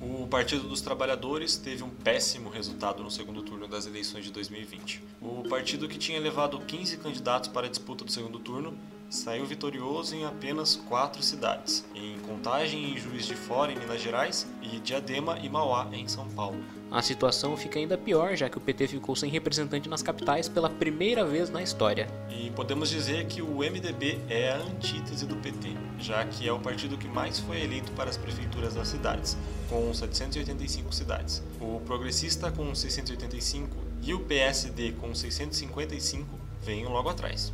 O 0.00 0.26
Partido 0.26 0.68
dos 0.68 0.80
Trabalhadores 0.80 1.56
teve 1.56 1.82
um 1.82 1.90
péssimo 1.90 2.50
resultado 2.50 3.02
no 3.02 3.10
segundo 3.10 3.42
turno 3.42 3.66
das 3.66 3.86
eleições 3.86 4.24
de 4.24 4.30
2020. 4.30 5.02
O 5.20 5.48
partido 5.48 5.88
que 5.88 5.98
tinha 5.98 6.20
levado 6.20 6.58
15 6.58 6.98
candidatos 6.98 7.48
para 7.48 7.66
a 7.66 7.70
disputa 7.70 8.04
do 8.04 8.12
segundo 8.12 8.38
turno 8.38 8.76
saiu 9.10 9.46
vitorioso 9.46 10.14
em 10.14 10.24
apenas 10.24 10.76
quatro 10.76 11.22
cidades, 11.22 11.84
em 11.94 12.18
Contagem 12.20 12.92
e 12.92 12.98
Juiz 12.98 13.26
de 13.26 13.34
Fora, 13.34 13.72
em 13.72 13.78
Minas 13.78 14.00
Gerais, 14.00 14.46
e 14.62 14.78
Diadema 14.80 15.38
e 15.38 15.48
Mauá, 15.48 15.88
em 15.92 16.06
São 16.06 16.28
Paulo. 16.28 16.62
A 16.90 17.02
situação 17.02 17.56
fica 17.56 17.78
ainda 17.78 17.98
pior, 17.98 18.34
já 18.34 18.48
que 18.48 18.58
o 18.58 18.60
PT 18.60 18.88
ficou 18.88 19.14
sem 19.14 19.30
representante 19.30 19.88
nas 19.88 20.02
capitais 20.02 20.48
pela 20.48 20.70
primeira 20.70 21.24
vez 21.24 21.50
na 21.50 21.62
história. 21.62 22.06
E 22.30 22.50
podemos 22.50 22.88
dizer 22.90 23.26
que 23.26 23.42
o 23.42 23.58
MDB 23.58 24.18
é 24.28 24.52
a 24.52 24.56
antítese 24.56 25.26
do 25.26 25.36
PT, 25.36 25.74
já 25.98 26.24
que 26.24 26.48
é 26.48 26.52
o 26.52 26.58
partido 26.58 26.96
que 26.96 27.08
mais 27.08 27.38
foi 27.38 27.62
eleito 27.62 27.92
para 27.92 28.08
as 28.08 28.16
prefeituras 28.16 28.74
das 28.74 28.88
cidades, 28.88 29.36
com 29.68 29.92
785 29.92 30.94
cidades. 30.94 31.42
O 31.60 31.80
progressista 31.80 32.50
com 32.50 32.74
685 32.74 33.76
e 34.02 34.14
o 34.14 34.20
PSD 34.20 34.92
com 34.92 35.14
655 35.14 36.26
vêm 36.62 36.84
logo 36.86 37.08
atrás. 37.08 37.52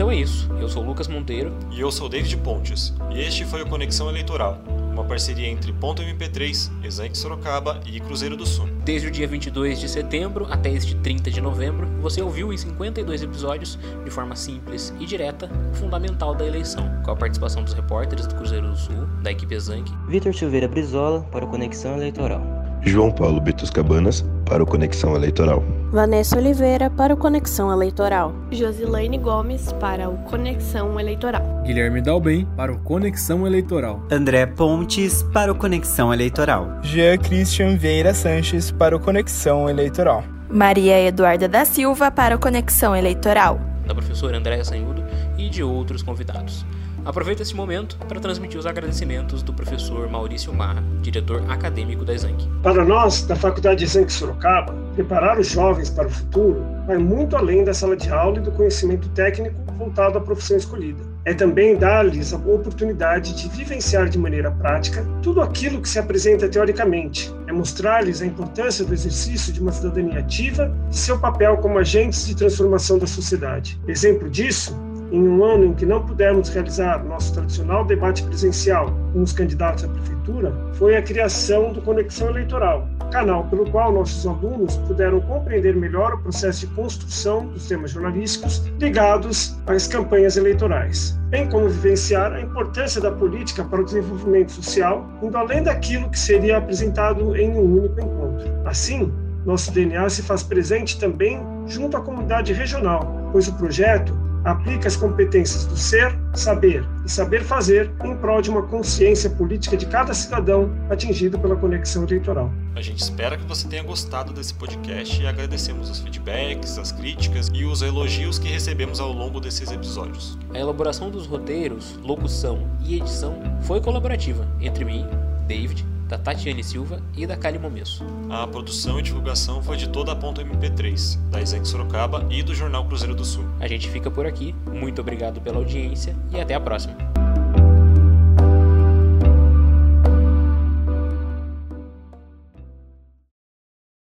Então 0.00 0.10
é 0.10 0.16
isso. 0.16 0.48
Eu 0.58 0.66
sou 0.66 0.82
o 0.82 0.86
Lucas 0.86 1.08
Monteiro. 1.08 1.52
E 1.70 1.78
eu 1.78 1.92
sou 1.92 2.06
o 2.06 2.08
David 2.08 2.34
Pontes. 2.38 2.94
E 3.10 3.20
este 3.20 3.44
foi 3.44 3.60
o 3.60 3.66
Conexão 3.66 4.08
Eleitoral, 4.08 4.58
uma 4.94 5.04
parceria 5.04 5.46
entre 5.46 5.74
Ponto 5.74 6.00
MP3, 6.00 6.70
Exanque 6.82 7.18
Sorocaba 7.18 7.78
e 7.84 8.00
Cruzeiro 8.00 8.34
do 8.34 8.46
Sul. 8.46 8.66
Desde 8.82 9.08
o 9.08 9.10
dia 9.10 9.28
22 9.28 9.78
de 9.78 9.86
setembro 9.90 10.46
até 10.50 10.70
este 10.70 10.94
30 10.94 11.30
de 11.30 11.42
novembro, 11.42 11.86
você 12.00 12.22
ouviu 12.22 12.50
em 12.50 12.56
52 12.56 13.22
episódios, 13.22 13.78
de 14.02 14.10
forma 14.10 14.34
simples 14.34 14.90
e 14.98 15.04
direta, 15.04 15.50
o 15.70 15.74
fundamental 15.74 16.34
da 16.34 16.46
eleição, 16.46 16.90
com 17.04 17.10
a 17.10 17.16
participação 17.16 17.62
dos 17.62 17.74
repórteres 17.74 18.26
do 18.26 18.36
Cruzeiro 18.36 18.70
do 18.70 18.76
Sul, 18.78 19.06
da 19.22 19.30
equipe 19.30 19.54
Exanque, 19.54 19.92
Vitor 20.08 20.34
Silveira 20.34 20.66
Brizola 20.66 21.28
para 21.30 21.44
o 21.44 21.48
Conexão 21.48 21.98
Eleitoral. 21.98 22.59
João 22.82 23.10
Paulo 23.10 23.40
Bitos 23.40 23.70
Cabanas 23.70 24.24
para 24.46 24.62
o 24.62 24.66
Conexão 24.66 25.14
Eleitoral. 25.14 25.62
Vanessa 25.92 26.38
Oliveira 26.38 26.88
para 26.88 27.12
o 27.12 27.16
Conexão 27.16 27.70
Eleitoral. 27.70 28.32
Josilaine 28.50 29.18
Gomes 29.18 29.72
para 29.74 30.08
o 30.08 30.16
Conexão 30.18 30.98
Eleitoral. 30.98 31.62
Guilherme 31.64 32.00
Dalben 32.00 32.46
para 32.56 32.72
o 32.72 32.78
Conexão 32.78 33.46
Eleitoral. 33.46 34.02
André 34.10 34.46
Pontes 34.46 35.22
para 35.24 35.52
o 35.52 35.54
Conexão 35.54 36.12
Eleitoral. 36.12 36.78
Jean 36.82 37.18
Christian 37.18 37.76
Vieira 37.76 38.14
Sanches 38.14 38.70
para 38.70 38.96
o 38.96 39.00
Conexão 39.00 39.68
Eleitoral. 39.68 40.24
Maria 40.48 41.00
Eduarda 41.00 41.46
da 41.48 41.64
Silva 41.64 42.10
para 42.10 42.34
o 42.34 42.38
Conexão 42.38 42.96
Eleitoral. 42.96 43.60
Da 43.86 43.94
professora 43.94 44.38
Andréa 44.38 44.64
Sanhudo 44.64 45.04
e 45.36 45.48
de 45.48 45.62
outros 45.62 46.02
convidados. 46.02 46.64
Aproveito 47.04 47.40
esse 47.40 47.54
momento 47.54 47.96
para 48.06 48.20
transmitir 48.20 48.58
os 48.58 48.66
agradecimentos 48.66 49.42
do 49.42 49.54
professor 49.54 50.08
Maurício 50.08 50.52
Marra, 50.52 50.82
diretor 51.00 51.42
acadêmico 51.48 52.04
da 52.04 52.12
Exanc. 52.12 52.46
Para 52.62 52.84
nós, 52.84 53.22
da 53.22 53.34
Faculdade 53.34 53.84
Exanc 53.84 54.12
Sorocaba, 54.12 54.74
preparar 54.94 55.38
os 55.38 55.48
jovens 55.48 55.88
para 55.88 56.08
o 56.08 56.10
futuro 56.10 56.62
vai 56.86 56.98
muito 56.98 57.36
além 57.36 57.64
da 57.64 57.72
sala 57.72 57.96
de 57.96 58.10
aula 58.10 58.38
e 58.38 58.42
do 58.42 58.52
conhecimento 58.52 59.08
técnico 59.10 59.56
voltado 59.78 60.18
à 60.18 60.20
profissão 60.20 60.58
escolhida. 60.58 61.02
É 61.24 61.32
também 61.32 61.76
dar-lhes 61.76 62.34
a 62.34 62.36
oportunidade 62.36 63.34
de 63.34 63.48
vivenciar 63.48 64.08
de 64.08 64.18
maneira 64.18 64.50
prática 64.50 65.06
tudo 65.22 65.40
aquilo 65.40 65.80
que 65.80 65.88
se 65.88 65.98
apresenta 65.98 66.48
teoricamente. 66.48 67.34
É 67.46 67.52
mostrar-lhes 67.52 68.20
a 68.20 68.26
importância 68.26 68.84
do 68.84 68.92
exercício 68.92 69.52
de 69.52 69.60
uma 69.60 69.72
cidadania 69.72 70.18
ativa 70.18 70.74
e 70.90 70.96
seu 70.96 71.18
papel 71.18 71.56
como 71.58 71.78
agentes 71.78 72.26
de 72.26 72.36
transformação 72.36 72.98
da 72.98 73.06
sociedade. 73.06 73.80
Exemplo 73.88 74.28
disso 74.28 74.76
em 75.10 75.28
um 75.28 75.44
ano 75.44 75.66
em 75.66 75.74
que 75.74 75.84
não 75.84 76.04
pudemos 76.04 76.48
realizar 76.48 77.04
nosso 77.04 77.34
tradicional 77.34 77.84
debate 77.84 78.22
presencial 78.24 78.94
com 79.12 79.22
os 79.22 79.32
candidatos 79.32 79.84
à 79.84 79.88
prefeitura, 79.88 80.52
foi 80.74 80.96
a 80.96 81.02
criação 81.02 81.72
do 81.72 81.82
Conexão 81.82 82.28
Eleitoral, 82.30 82.86
canal 83.10 83.44
pelo 83.44 83.68
qual 83.70 83.92
nossos 83.92 84.26
alunos 84.26 84.76
puderam 84.76 85.20
compreender 85.22 85.74
melhor 85.74 86.14
o 86.14 86.18
processo 86.18 86.60
de 86.60 86.74
construção 86.74 87.46
dos 87.48 87.66
temas 87.66 87.90
jornalísticos 87.90 88.64
ligados 88.78 89.58
às 89.66 89.86
campanhas 89.88 90.36
eleitorais, 90.36 91.18
bem 91.28 91.48
como 91.48 91.68
vivenciar 91.68 92.32
a 92.32 92.40
importância 92.40 93.00
da 93.00 93.10
política 93.10 93.64
para 93.64 93.80
o 93.80 93.84
desenvolvimento 93.84 94.52
social, 94.52 95.08
indo 95.22 95.36
além 95.36 95.62
daquilo 95.62 96.08
que 96.08 96.18
seria 96.18 96.58
apresentado 96.58 97.36
em 97.36 97.50
um 97.50 97.78
único 97.78 98.00
encontro. 98.00 98.48
Assim, 98.64 99.12
nosso 99.44 99.72
DNA 99.72 100.08
se 100.08 100.22
faz 100.22 100.42
presente 100.42 100.98
também 100.98 101.40
junto 101.66 101.96
à 101.96 102.00
comunidade 102.00 102.52
regional, 102.52 103.28
pois 103.32 103.48
o 103.48 103.54
projeto 103.54 104.16
aplica 104.44 104.88
as 104.88 104.96
competências 104.96 105.64
do 105.66 105.76
ser, 105.76 106.16
saber 106.34 106.84
e 107.04 107.10
saber 107.10 107.42
fazer 107.42 107.90
em 108.04 108.16
prol 108.16 108.40
de 108.40 108.50
uma 108.50 108.62
consciência 108.62 109.30
política 109.30 109.76
de 109.76 109.86
cada 109.86 110.14
cidadão 110.14 110.70
atingido 110.88 111.38
pela 111.38 111.56
conexão 111.56 112.04
eleitoral. 112.04 112.50
A 112.74 112.80
gente 112.80 113.02
espera 113.02 113.36
que 113.36 113.44
você 113.44 113.68
tenha 113.68 113.82
gostado 113.82 114.32
desse 114.32 114.54
podcast 114.54 115.20
e 115.20 115.26
agradecemos 115.26 115.90
os 115.90 115.98
feedbacks, 115.98 116.78
as 116.78 116.92
críticas 116.92 117.50
e 117.52 117.64
os 117.64 117.82
elogios 117.82 118.38
que 118.38 118.48
recebemos 118.48 119.00
ao 119.00 119.12
longo 119.12 119.40
desses 119.40 119.70
episódios. 119.70 120.38
A 120.54 120.58
elaboração 120.58 121.10
dos 121.10 121.26
roteiros, 121.26 121.98
locução 122.02 122.66
e 122.84 122.96
edição 122.96 123.34
foi 123.62 123.80
colaborativa 123.80 124.46
entre 124.60 124.84
mim, 124.84 125.06
David, 125.46 125.84
da 126.10 126.18
Tatiane 126.18 126.64
Silva 126.64 127.00
e 127.16 127.24
da 127.24 127.36
Kali 127.36 127.58
Momesso. 127.58 128.04
A 128.28 128.44
produção 128.46 128.98
e 128.98 129.02
divulgação 129.02 129.62
foi 129.62 129.76
de 129.76 129.88
toda 129.88 130.10
a 130.10 130.16
ponta 130.16 130.42
MP3, 130.42 131.16
da 131.30 131.40
Isaac 131.40 131.66
Sorocaba 131.66 132.26
e 132.28 132.42
do 132.42 132.52
Jornal 132.52 132.84
Cruzeiro 132.86 133.14
do 133.14 133.24
Sul. 133.24 133.44
A 133.60 133.68
gente 133.68 133.88
fica 133.88 134.10
por 134.10 134.26
aqui, 134.26 134.52
muito 134.66 135.00
obrigado 135.00 135.40
pela 135.40 135.58
audiência 135.58 136.16
e 136.32 136.40
até 136.40 136.54
a 136.54 136.60
próxima. 136.60 136.96